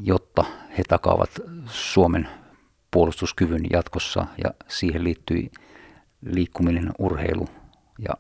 [0.03, 0.45] jotta
[0.79, 1.31] he takaavat
[1.67, 2.29] Suomen
[2.91, 5.51] puolustuskyvyn jatkossa ja siihen liittyi
[6.25, 7.49] liikkuminen, urheilu
[7.99, 8.15] ja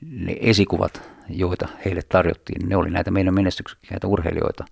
[0.00, 4.64] ne esikuvat, joita heille tarjottiin, ne oli näitä meidän menestyksekkäitä urheilijoita.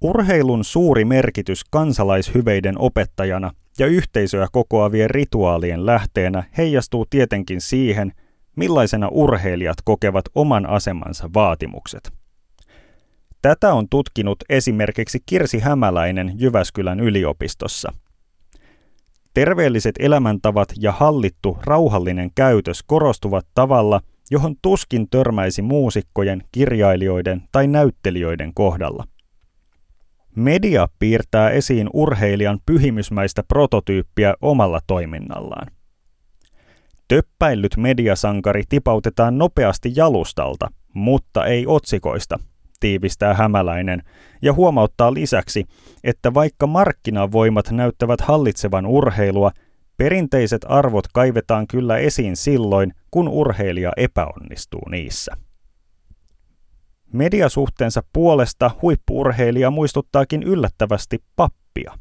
[0.00, 8.12] Urheilun suuri merkitys kansalaishyveiden opettajana ja yhteisöä kokoavien rituaalien lähteenä heijastuu tietenkin siihen,
[8.60, 12.12] millaisena urheilijat kokevat oman asemansa vaatimukset.
[13.42, 17.92] Tätä on tutkinut esimerkiksi Kirsi Hämäläinen Jyväskylän yliopistossa–
[19.34, 24.00] Terveelliset elämäntavat ja hallittu, rauhallinen käytös korostuvat tavalla,
[24.30, 29.04] johon tuskin törmäisi muusikkojen, kirjailijoiden tai näyttelijöiden kohdalla.
[30.36, 35.66] Media piirtää esiin urheilijan pyhimysmäistä prototyyppiä omalla toiminnallaan.
[37.10, 42.38] Töppäillyt mediasankari tipautetaan nopeasti jalustalta, mutta ei otsikoista,
[42.80, 44.02] tiivistää hämäläinen
[44.42, 45.64] ja huomauttaa lisäksi,
[46.04, 49.50] että vaikka markkinavoimat näyttävät hallitsevan urheilua,
[49.96, 55.36] perinteiset arvot kaivetaan kyllä esiin silloin, kun urheilija epäonnistuu niissä.
[57.12, 61.98] Mediasuhteensa puolesta huippuurheilija muistuttaakin yllättävästi pappia.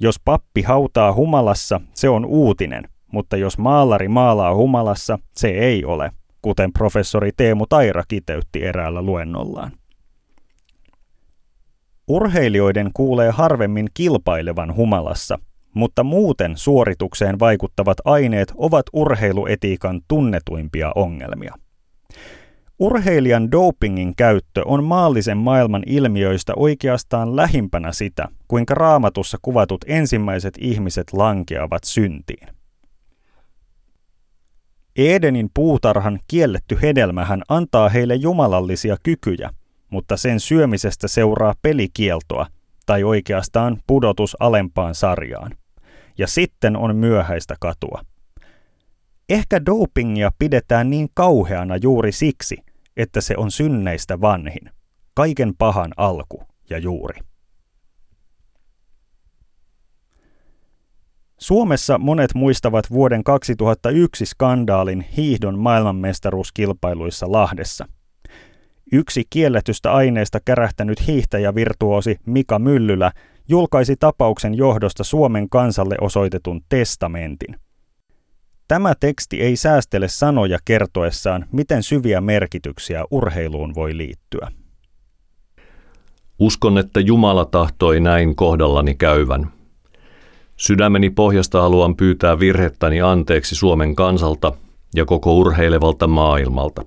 [0.00, 6.10] Jos pappi hautaa humalassa, se on uutinen, mutta jos maalari maalaa humalassa, se ei ole
[6.42, 9.72] kuten professori Teemu Taira kiteytti eräällä luennollaan.
[12.08, 15.38] Urheilijoiden kuulee harvemmin kilpailevan humalassa,
[15.74, 21.54] mutta muuten suoritukseen vaikuttavat aineet ovat urheiluetiikan tunnetuimpia ongelmia.
[22.78, 31.12] Urheilijan dopingin käyttö on maallisen maailman ilmiöistä oikeastaan lähimpänä sitä, kuinka raamatussa kuvatut ensimmäiset ihmiset
[31.12, 32.59] lankeavat syntiin.
[35.08, 39.50] Edenin puutarhan kielletty hedelmähän antaa heille jumalallisia kykyjä,
[39.90, 42.46] mutta sen syömisestä seuraa pelikieltoa,
[42.86, 45.52] tai oikeastaan pudotus alempaan sarjaan.
[46.18, 48.02] Ja sitten on myöhäistä katua.
[49.28, 52.56] Ehkä dopingia pidetään niin kauheana juuri siksi,
[52.96, 54.70] että se on synneistä vanhin,
[55.14, 57.20] kaiken pahan alku ja juuri.
[61.40, 67.88] Suomessa monet muistavat vuoden 2001 skandaalin hiihdon maailmanmestaruuskilpailuissa Lahdessa.
[68.92, 73.12] Yksi kielletystä aineesta kärähtänyt hiihtäjävirtuosi Mika Myllylä
[73.48, 77.56] julkaisi tapauksen johdosta Suomen kansalle osoitetun testamentin.
[78.68, 84.48] Tämä teksti ei säästele sanoja kertoessaan, miten syviä merkityksiä urheiluun voi liittyä.
[86.38, 89.46] Uskon, että Jumala tahtoi näin kohdallani käyvän–
[90.60, 94.52] Sydämeni pohjasta haluan pyytää virhettäni anteeksi Suomen kansalta
[94.94, 96.84] ja koko urheilevalta maailmalta.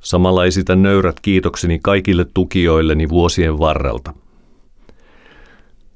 [0.00, 4.14] Samalla esitän nöyrät kiitokseni kaikille tukijoilleni vuosien varrelta.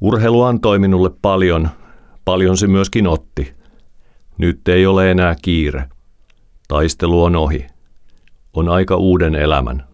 [0.01, 1.69] Urheilu antoi minulle paljon,
[2.25, 3.53] paljon se myöskin otti.
[4.39, 5.85] Nyt ei ole enää kiire.
[6.69, 7.67] Taistelu on ohi.
[8.55, 9.85] On aika uuden elämän.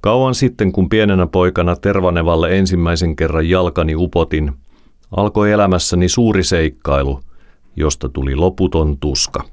[0.00, 4.52] Kauan sitten, kun pienenä poikana Tervanevalle ensimmäisen kerran jalkani upotin,
[5.16, 7.20] alkoi elämässäni suuri seikkailu,
[7.76, 9.44] josta tuli loputon tuska.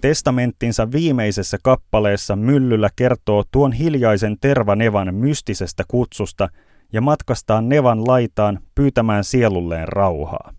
[0.00, 6.48] Testamenttinsa viimeisessä kappaleessa Myllyllä kertoo tuon hiljaisen Tervanevan mystisestä kutsusta
[6.92, 10.52] ja matkastaan Nevan laitaan pyytämään sielulleen rauhaa.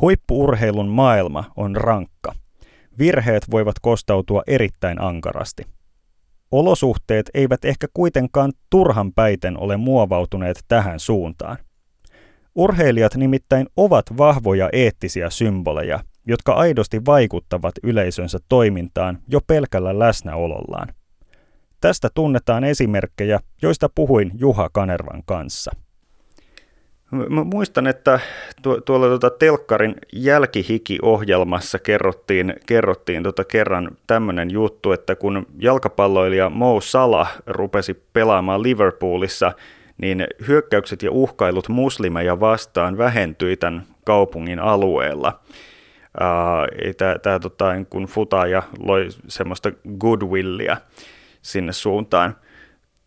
[0.00, 2.32] Huippuurheilun maailma on rankka.
[2.98, 5.62] Virheet voivat kostautua erittäin ankarasti.
[6.50, 11.56] Olosuhteet eivät ehkä kuitenkaan turhan päiten ole muovautuneet tähän suuntaan.
[12.54, 20.88] Urheilijat nimittäin ovat vahvoja eettisiä symboleja, jotka aidosti vaikuttavat yleisönsä toimintaan jo pelkällä läsnäolollaan.
[21.80, 25.70] Tästä tunnetaan esimerkkejä, joista puhuin Juha Kanervan kanssa.
[27.10, 28.20] Mä muistan, että
[28.84, 37.36] tuolla tuota telkkarin jälkihiki-ohjelmassa kerrottiin, kerrottiin tuota kerran tämmöinen juttu, että kun jalkapalloilija Mo Salah
[37.46, 39.52] rupesi pelaamaan Liverpoolissa,
[39.98, 45.40] niin hyökkäykset ja uhkailut muslimeja vastaan vähentyi tämän kaupungin alueella.
[47.22, 50.76] Tämä tota, kun futaaja loi semmoista goodwillia
[51.42, 52.36] sinne suuntaan.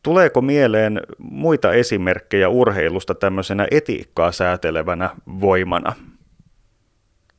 [0.04, 5.10] Tuleeko mieleen muita esimerkkejä urheilusta tämmöisenä etiikkaa säätelevänä
[5.42, 5.96] voimana?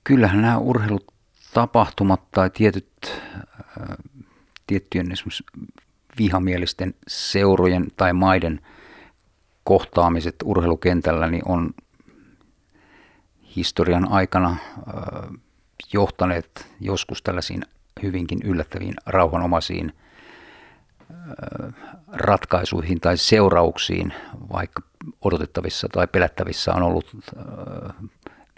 [0.05, 3.97] Kyllähän nämä urheilutapahtumat tai tietyt, äh,
[4.67, 5.45] tiettyjen esimerkiksi
[6.19, 8.61] vihamielisten seurojen tai maiden
[9.69, 11.71] kohtaamiset urheilukentällä niin on
[13.57, 14.59] historian aikana äh,
[15.93, 17.63] johtaneet joskus tällaisiin
[18.03, 19.93] hyvinkin yllättäviin rauhanomaisiin–
[22.13, 24.15] ratkaisuihin tai seurauksiin,
[24.53, 24.83] vaikka
[25.21, 27.17] odotettavissa tai pelättävissä on ollut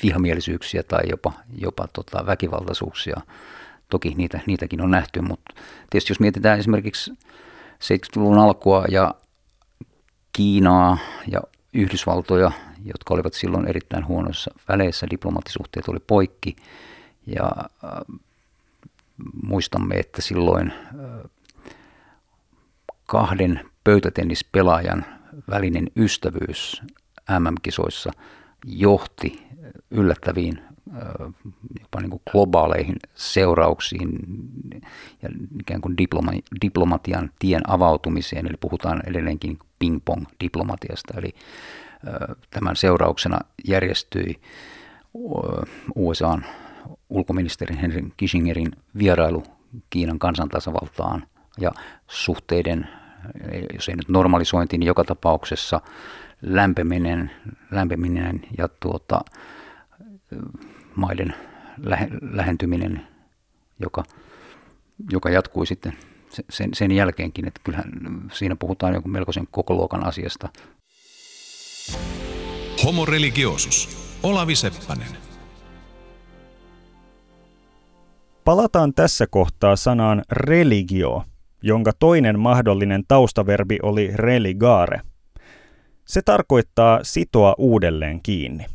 [0.02, 3.20] vihamielisyyksiä tai jopa, jopa tota väkivaltaisuuksia.
[3.88, 5.54] Toki niitä, niitäkin on nähty, mutta
[5.90, 7.10] tietysti jos mietitään esimerkiksi
[7.84, 9.14] 70-luvun alkua ja
[10.32, 11.40] Kiinaa ja
[11.74, 12.52] Yhdysvaltoja,
[12.84, 16.56] jotka olivat silloin erittäin huonoissa väleissä, diplomaattisuhteet oli poikki
[17.26, 17.50] ja
[17.84, 18.20] äh,
[19.42, 21.30] muistamme, että silloin äh,
[23.06, 25.04] kahden pöytätennispelaajan
[25.50, 26.82] välinen ystävyys
[27.38, 28.10] MM-kisoissa
[28.64, 29.42] johti
[29.90, 30.62] yllättäviin
[31.80, 34.10] jopa niin kuin globaaleihin seurauksiin
[35.22, 35.28] ja
[35.60, 41.34] ikään kuin diploma, diplomatian tien avautumiseen, eli puhutaan edelleenkin ping-pong-diplomatiasta, eli
[42.50, 44.40] tämän seurauksena järjestyi
[45.94, 46.44] USAn
[47.08, 49.44] ulkoministerin Henry Kissingerin vierailu
[49.90, 51.26] Kiinan kansantasavaltaan
[51.58, 51.70] ja
[52.08, 52.88] suhteiden
[53.74, 55.80] jos ei nyt normalisointi, niin joka tapauksessa
[56.42, 57.30] lämpeminen,
[57.70, 59.20] lämpeminen ja tuota,
[61.00, 61.34] maiden
[61.82, 63.06] lähe, lähentyminen,
[63.78, 64.04] joka,
[65.10, 65.92] joka jatkui sitten
[66.50, 67.48] sen, sen jälkeenkin.
[67.48, 67.92] Että kyllähän
[68.32, 70.48] siinä puhutaan joku melkoisen koko luokan asiasta.
[72.84, 73.88] Homo religiosus.
[74.22, 75.06] Olavi Seppänen.
[78.44, 81.24] Palataan tässä kohtaa sanaan religio,
[81.62, 85.00] jonka toinen mahdollinen taustaverbi oli religare.
[86.04, 88.66] Se tarkoittaa sitoa uudelleen kiinni.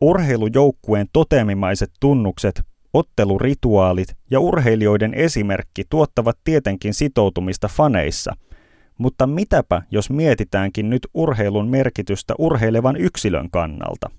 [0.00, 8.32] Urheilujoukkueen totemimaiset tunnukset, ottelurituaalit ja urheilijoiden esimerkki tuottavat tietenkin sitoutumista faneissa,
[8.98, 14.10] mutta mitäpä jos mietitäänkin nyt urheilun merkitystä urheilevan yksilön kannalta?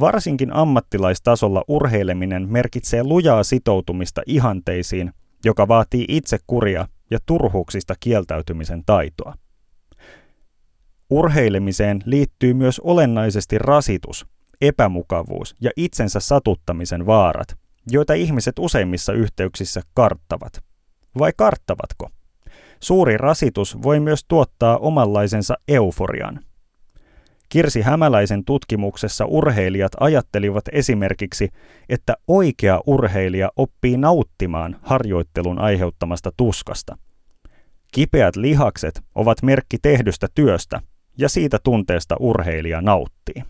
[0.00, 5.12] Varsinkin ammattilaistasolla urheileminen merkitsee lujaa sitoutumista ihanteisiin,
[5.44, 9.34] joka vaatii itsekuria ja turhuuksista kieltäytymisen taitoa.
[11.10, 14.26] Urheilemiseen liittyy myös olennaisesti rasitus,
[14.60, 17.56] epämukavuus ja itsensä satuttamisen vaarat,
[17.90, 20.52] joita ihmiset useimmissa yhteyksissä karttavat.
[21.18, 22.08] Vai karttavatko?
[22.80, 26.40] Suuri rasitus voi myös tuottaa omanlaisensa euforian.
[27.48, 31.48] Kirsi Hämäläisen tutkimuksessa urheilijat ajattelivat esimerkiksi,
[31.88, 36.98] että oikea urheilija oppii nauttimaan harjoittelun aiheuttamasta tuskasta.
[37.92, 40.80] Kipeät lihakset ovat merkki tehdystä työstä,
[41.18, 43.42] ja siitä tunteesta urheilija nauttii.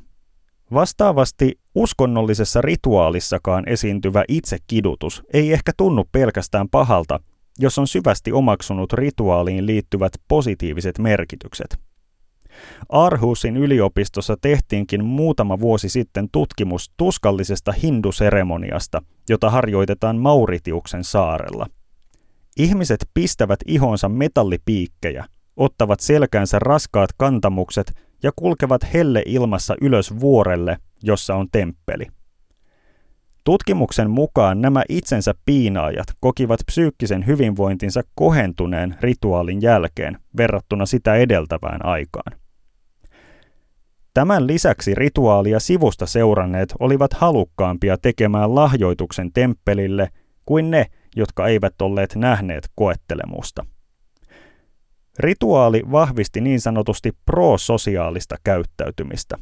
[0.75, 7.21] Vastaavasti uskonnollisessa rituaalissakaan esiintyvä itsekidutus ei ehkä tunnu pelkästään pahalta,
[7.59, 11.79] jos on syvästi omaksunut rituaaliin liittyvät positiiviset merkitykset–
[12.89, 21.67] Arhusin yliopistossa tehtiinkin muutama vuosi sitten tutkimus tuskallisesta hinduseremoniasta, jota harjoitetaan Mauritiuksen saarella.
[22.57, 25.25] Ihmiset pistävät ihonsa metallipiikkejä,
[25.59, 27.93] ottavat selkäänsä raskaat kantamukset
[28.23, 32.07] ja kulkevat helle ilmassa ylös vuorelle, jossa on temppeli.
[33.45, 42.33] Tutkimuksen mukaan nämä itsensä piinaajat kokivat psyykkisen hyvinvointinsa kohentuneen rituaalin jälkeen verrattuna sitä edeltävään aikaan.
[44.15, 50.09] Tämän lisäksi rituaalia sivusta seuranneet olivat halukkaampia tekemään lahjoituksen temppelille
[50.47, 50.87] kuin ne,
[51.17, 53.67] jotka eivät olleet nähneet koettelemusta.
[55.19, 59.37] Rituaali vahvisti niin sanotusti prososiaalista käyttäytymistä.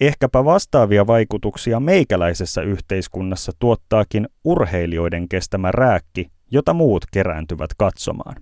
[0.00, 8.36] Ehkäpä vastaavia vaikutuksia meikäläisessä yhteiskunnassa tuottaakin urheilijoiden kestämä rääkki, jota muut kerääntyvät katsomaan.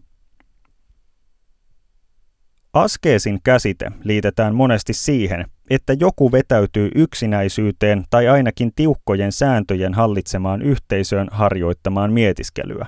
[2.73, 11.29] Askeesin käsite liitetään monesti siihen, että joku vetäytyy yksinäisyyteen tai ainakin tiukkojen sääntöjen hallitsemaan yhteisöön
[11.31, 12.87] harjoittamaan mietiskelyä.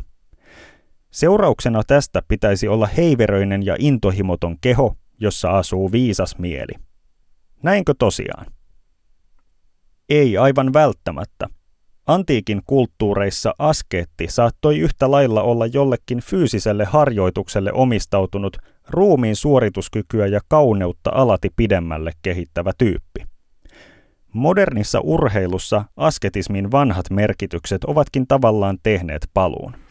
[1.12, 6.72] Seurauksena tästä pitäisi olla heiveröinen ja intohimoton keho, jossa asuu viisas mieli.
[7.62, 8.46] Näinkö tosiaan?
[10.08, 11.46] Ei aivan välttämättä.
[12.06, 18.56] Antiikin kulttuureissa askeetti saattoi yhtä lailla olla jollekin fyysiselle harjoitukselle omistautunut
[18.88, 23.26] ruumiin suorituskykyä ja kauneutta alati pidemmälle kehittävä tyyppi.
[24.32, 29.81] Modernissa urheilussa asketismin vanhat merkitykset ovatkin tavallaan tehneet paluun.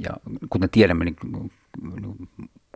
[0.00, 0.10] Ja
[0.50, 1.16] kuten tiedämme, niin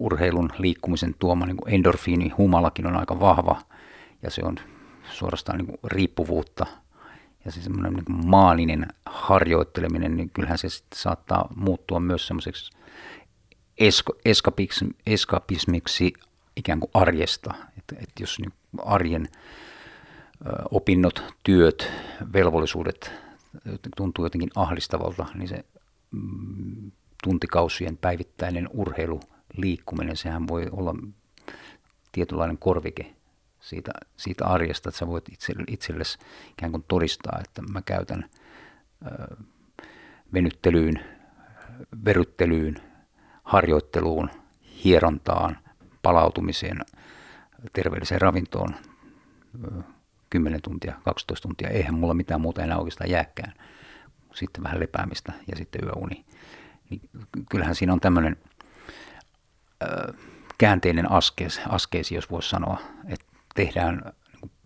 [0.00, 3.62] urheilun liikkumisen tuoma niin endorfiini humalakin on aika vahva
[4.22, 4.56] ja se on
[5.10, 6.66] suorastaan niin riippuvuutta–
[7.44, 12.70] ja se semmoinen niin maaninen harjoitteleminen, niin kyllähän se saattaa muuttua myös semmoiseksi
[13.78, 14.12] esko,
[15.06, 16.12] eskapismiksi
[16.56, 17.54] ikään kuin arjesta.
[17.78, 19.28] Että, että jos niin arjen
[20.70, 21.90] opinnot, työt,
[22.32, 23.12] velvollisuudet
[23.96, 25.64] tuntuu jotenkin ahdistavalta, niin se
[26.10, 26.92] mm,
[27.22, 29.20] tuntikausien päivittäinen urheilu,
[29.56, 30.94] liikkuminen, sehän voi olla
[32.12, 33.14] tietynlainen korvike
[33.60, 36.18] siitä, siitä arjesta, että sä voit itse, itsellesi
[36.50, 38.30] ikään kuin todistaa, että mä käytän
[39.06, 39.36] ö,
[40.32, 41.04] venyttelyyn,
[42.04, 42.76] veryttelyyn,
[43.42, 44.30] harjoitteluun,
[44.84, 45.58] hierontaan,
[46.02, 46.80] palautumiseen,
[47.72, 48.74] terveelliseen ravintoon
[50.30, 51.68] 10 tuntia, 12 tuntia.
[51.68, 53.52] Eihän mulla mitään muuta enää oikeastaan jääkään.
[54.34, 56.24] Sitten vähän lepäämistä ja sitten yöuni.
[56.90, 57.00] Niin
[57.50, 58.36] kyllähän siinä on tämmöinen
[60.58, 62.78] käänteinen askees, askeesi, jos voisi sanoa,
[63.08, 64.12] että tehdään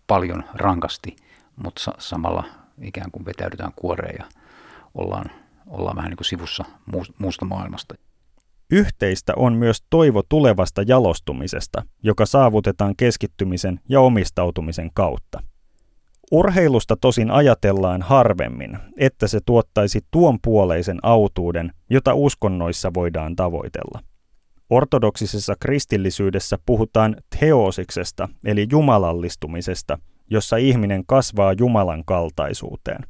[0.07, 1.17] paljon rankasti,
[1.57, 2.45] mutta samalla
[2.83, 4.25] ikään kuin vetäydytään kuoreen ja
[4.95, 5.27] ollaan,
[5.67, 6.65] ollaan vähän niin kuin sivussa
[7.19, 7.95] muusta maailmasta.
[8.71, 15.43] Yhteistä on myös toivo tulevasta jalostumisesta, joka saavutetaan keskittymisen ja omistautumisen kautta.
[16.33, 24.01] Urheilusta tosin ajatellaan harvemmin, että se tuottaisi tuon puoleisen autuuden, jota uskonnoissa voidaan tavoitella.
[24.71, 29.99] Ortodoksisessa kristillisyydessä puhutaan teosiksesta eli jumalallistumisesta,
[30.31, 33.05] jossa ihminen kasvaa Jumalan kaltaisuuteen.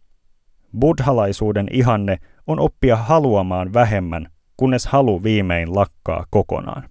[0.78, 6.88] Buddhalaisuuden ihanne on oppia haluamaan vähemmän, kunnes halu viimein lakkaa kokonaan.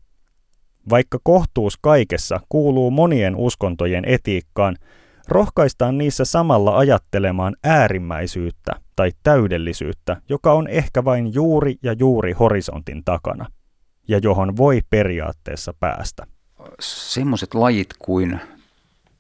[0.90, 4.76] Vaikka kohtuus kaikessa kuuluu monien uskontojen etiikkaan,
[5.28, 13.04] rohkaistaan niissä samalla ajattelemaan äärimmäisyyttä tai täydellisyyttä, joka on ehkä vain juuri ja juuri horisontin
[13.06, 13.46] takana–
[14.08, 16.28] ja johon voi periaatteessa päästä?
[16.80, 18.40] Semmoiset lajit kuin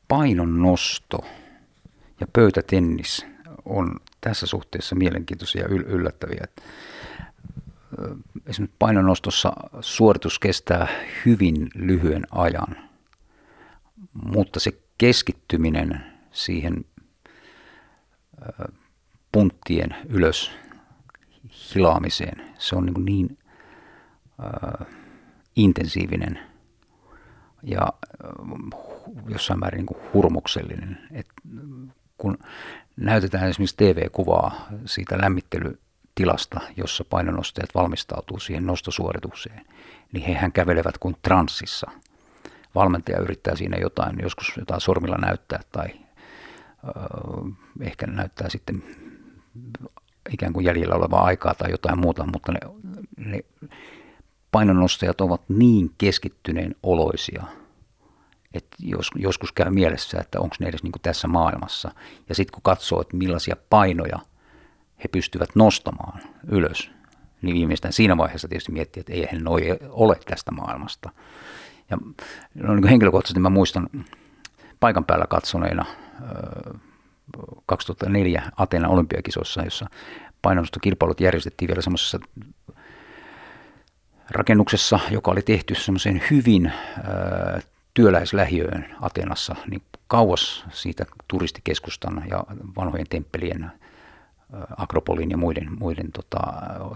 [0.07, 1.23] painonnosto
[2.19, 3.25] ja pöytätennis
[3.65, 6.45] on tässä suhteessa mielenkiintoisia ja yllättäviä.
[8.47, 10.87] Esimerkiksi painonnostossa suoritus kestää
[11.25, 12.77] hyvin lyhyen ajan,
[14.13, 16.85] mutta se keskittyminen siihen
[19.31, 20.51] punttien ylös
[21.75, 23.37] hilaamiseen, se on niin, niin
[24.43, 24.87] äh,
[25.55, 26.39] intensiivinen
[27.63, 27.87] ja
[29.27, 30.97] jossain määrin niin kuin hurmoksellinen.
[31.11, 31.27] Et
[32.17, 32.37] kun
[32.97, 39.65] näytetään esimerkiksi TV-kuvaa siitä lämmittelytilasta, jossa painonostajat valmistautuu siihen nostosuoritukseen,
[40.11, 41.91] niin hehän kävelevät kuin transsissa.
[42.75, 45.87] Valmentaja yrittää siinä jotain, joskus jotain sormilla näyttää tai
[47.81, 48.83] ehkä näyttää sitten
[50.29, 52.59] ikään kuin jäljellä olevaa aikaa tai jotain muuta, mutta ne,
[53.17, 53.39] ne
[54.51, 57.43] painonnostajat ovat niin keskittyneen oloisia,
[58.53, 61.91] että jos, joskus käy mielessä, että onko ne edes niin tässä maailmassa.
[62.29, 64.19] Ja sitten kun katsoo, että millaisia painoja
[65.03, 66.91] he pystyvät nostamaan ylös,
[67.41, 69.49] niin viimeistään siinä vaiheessa tietysti miettii, että eihän ne
[69.89, 71.09] ole tästä maailmasta.
[71.89, 71.97] Ja
[72.55, 73.89] no niin henkilökohtaisesti mä muistan
[74.79, 75.85] paikan päällä katsoneena
[77.65, 79.89] 2004 Atenan olympiakisossa, jossa
[80.41, 82.19] painonnostokilpailut järjestettiin vielä semmoisessa
[84.29, 92.43] rakennuksessa, joka oli tehty semmoiseen hyvin äh, työläislähiöön Atenassa, niin kauas siitä turistikeskustan ja
[92.77, 93.71] vanhojen temppelien
[94.77, 96.39] Akropolin ja muiden, muiden tota,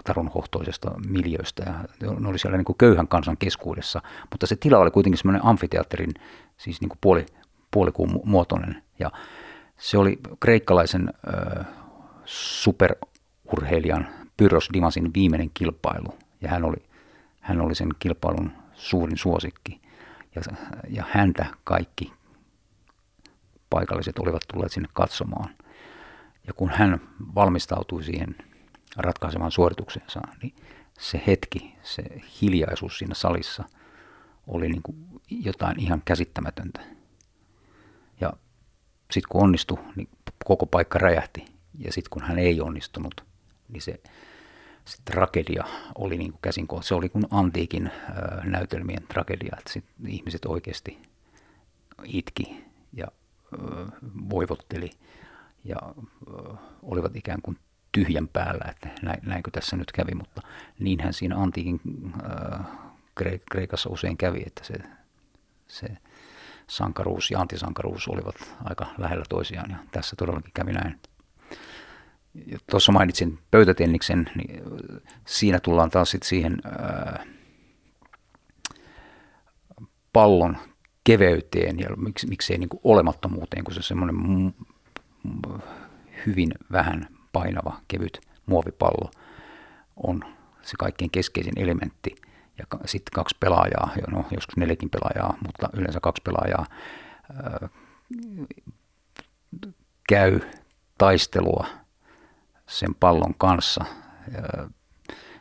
[0.04, 1.62] tarunhohtoisesta miljöistä.
[2.00, 5.44] Ja ne oli siellä niin kuin köyhän kansan keskuudessa, mutta se tila oli kuitenkin semmoinen
[5.44, 6.14] amfiteatterin,
[6.56, 7.26] siis niin kuin puoli,
[7.70, 8.82] puolikuun muotoinen.
[8.98, 9.10] Ja
[9.78, 11.64] se oli kreikkalaisen ö,
[12.24, 16.18] superurheilijan Pyros Dimasin viimeinen kilpailu.
[16.40, 16.82] Ja hän oli,
[17.40, 19.80] hän oli sen kilpailun suurin suosikki.
[20.34, 20.42] Ja,
[20.88, 22.12] ja häntä kaikki
[23.70, 25.50] paikalliset olivat tulleet sinne katsomaan–
[26.48, 27.00] ja kun hän
[27.34, 28.36] valmistautui siihen
[28.96, 30.54] ratkaisemaan suorituksensa, niin
[30.98, 32.02] se hetki, se
[32.42, 33.64] hiljaisuus siinä salissa
[34.46, 34.96] oli niin kuin
[35.30, 36.80] jotain ihan käsittämätöntä.
[38.20, 38.32] Ja
[39.10, 40.08] sitten kun onnistui, niin
[40.44, 41.44] koko paikka räjähti.
[41.78, 43.24] Ja sitten kun hän ei onnistunut,
[43.68, 44.00] niin se,
[44.84, 47.90] se tragedia oli niin kuin käsin Se oli kuin antiikin
[48.44, 50.98] näytelmien tragedia, että sit ihmiset oikeasti
[52.04, 53.06] itki ja
[54.30, 54.90] voivotteli
[55.64, 55.76] ja
[56.82, 57.56] olivat ikään kuin
[57.92, 60.42] tyhjän päällä, että näin, näinkö tässä nyt kävi, mutta
[60.78, 61.80] niinhän siinä antiikin
[63.50, 64.74] Kreikassa usein kävi, että se,
[65.66, 65.88] se
[66.66, 71.00] sankaruus ja antisankaruus olivat aika lähellä toisiaan ja tässä todellakin kävi näin.
[72.70, 74.62] Tuossa mainitsin pöytätenniksen, niin
[75.26, 77.24] siinä tullaan taas sit siihen ää,
[80.12, 80.56] pallon
[81.04, 84.54] keveyteen ja miksi, miksei niin kuin olemattomuuteen, kun se semmoinen
[86.26, 89.10] hyvin vähän painava, kevyt muovipallo
[89.96, 90.20] on
[90.62, 92.16] se kaikkein keskeisin elementti.
[92.58, 96.66] Ja sitten kaksi pelaajaa, no joskus neljäkin pelaajaa, mutta yleensä kaksi pelaajaa
[97.32, 97.68] ää,
[100.08, 100.40] käy
[100.98, 101.66] taistelua
[102.66, 103.84] sen pallon kanssa.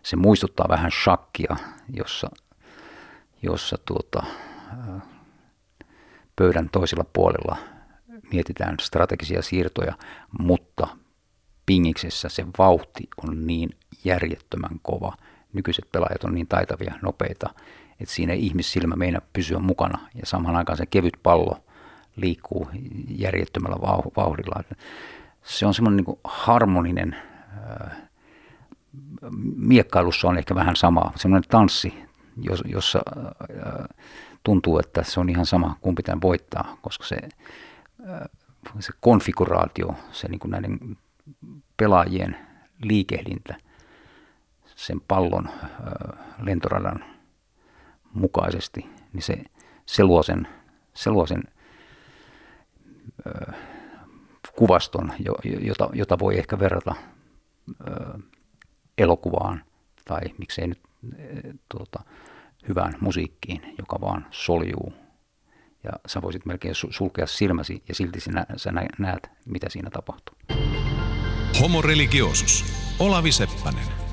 [0.04, 1.56] Se muistuttaa vähän shakkia,
[1.94, 2.30] jossa,
[3.42, 4.24] jossa tuota,
[6.36, 7.58] pöydän toisella puolella–
[8.34, 9.94] mietitään strategisia siirtoja,
[10.40, 10.88] mutta
[11.66, 13.70] pingiksessä se vauhti on niin
[14.04, 15.14] järjettömän kova.
[15.54, 17.50] Nykyiset pelaajat on niin taitavia, nopeita,
[18.00, 21.58] että siinä ei ihmissilmä meinaa pysyä mukana ja samaan aikaan se kevyt pallo
[22.16, 22.70] liikkuu
[23.10, 23.78] järjettömällä
[24.16, 24.64] vauhdilla.
[25.44, 27.16] Se on semmoinen niin harmoninen,
[27.72, 27.98] äh,
[29.56, 31.94] miekkailussa on ehkä vähän sama, semmoinen tanssi,
[32.66, 33.98] jossa äh,
[34.44, 37.18] tuntuu, että se on ihan sama, kumpi tämän voittaa, koska se
[38.80, 40.98] se konfiguraatio, se niin kuin näiden
[41.78, 42.38] pelaajien
[42.84, 43.56] liikehdintä
[44.66, 45.50] sen pallon
[46.42, 47.06] lentoradan
[48.14, 49.44] mukaisesti, niin se,
[49.86, 50.48] se luo sen,
[50.94, 51.44] se luo sen
[53.28, 53.52] ö,
[54.56, 55.12] kuvaston,
[55.62, 56.96] jota, jota voi ehkä verrata
[58.98, 59.64] elokuvaan
[60.06, 60.82] tai miksei nyt
[61.70, 62.00] tuota,
[62.68, 64.94] hyvään musiikkiin, joka vaan soljuu
[65.88, 70.36] ja sä voisit melkein sulkea silmäsi ja silti sinä, sä näet, mitä siinä tapahtuu.
[71.62, 72.66] Homo religiosus.
[73.00, 74.07] Olavi Seppänen.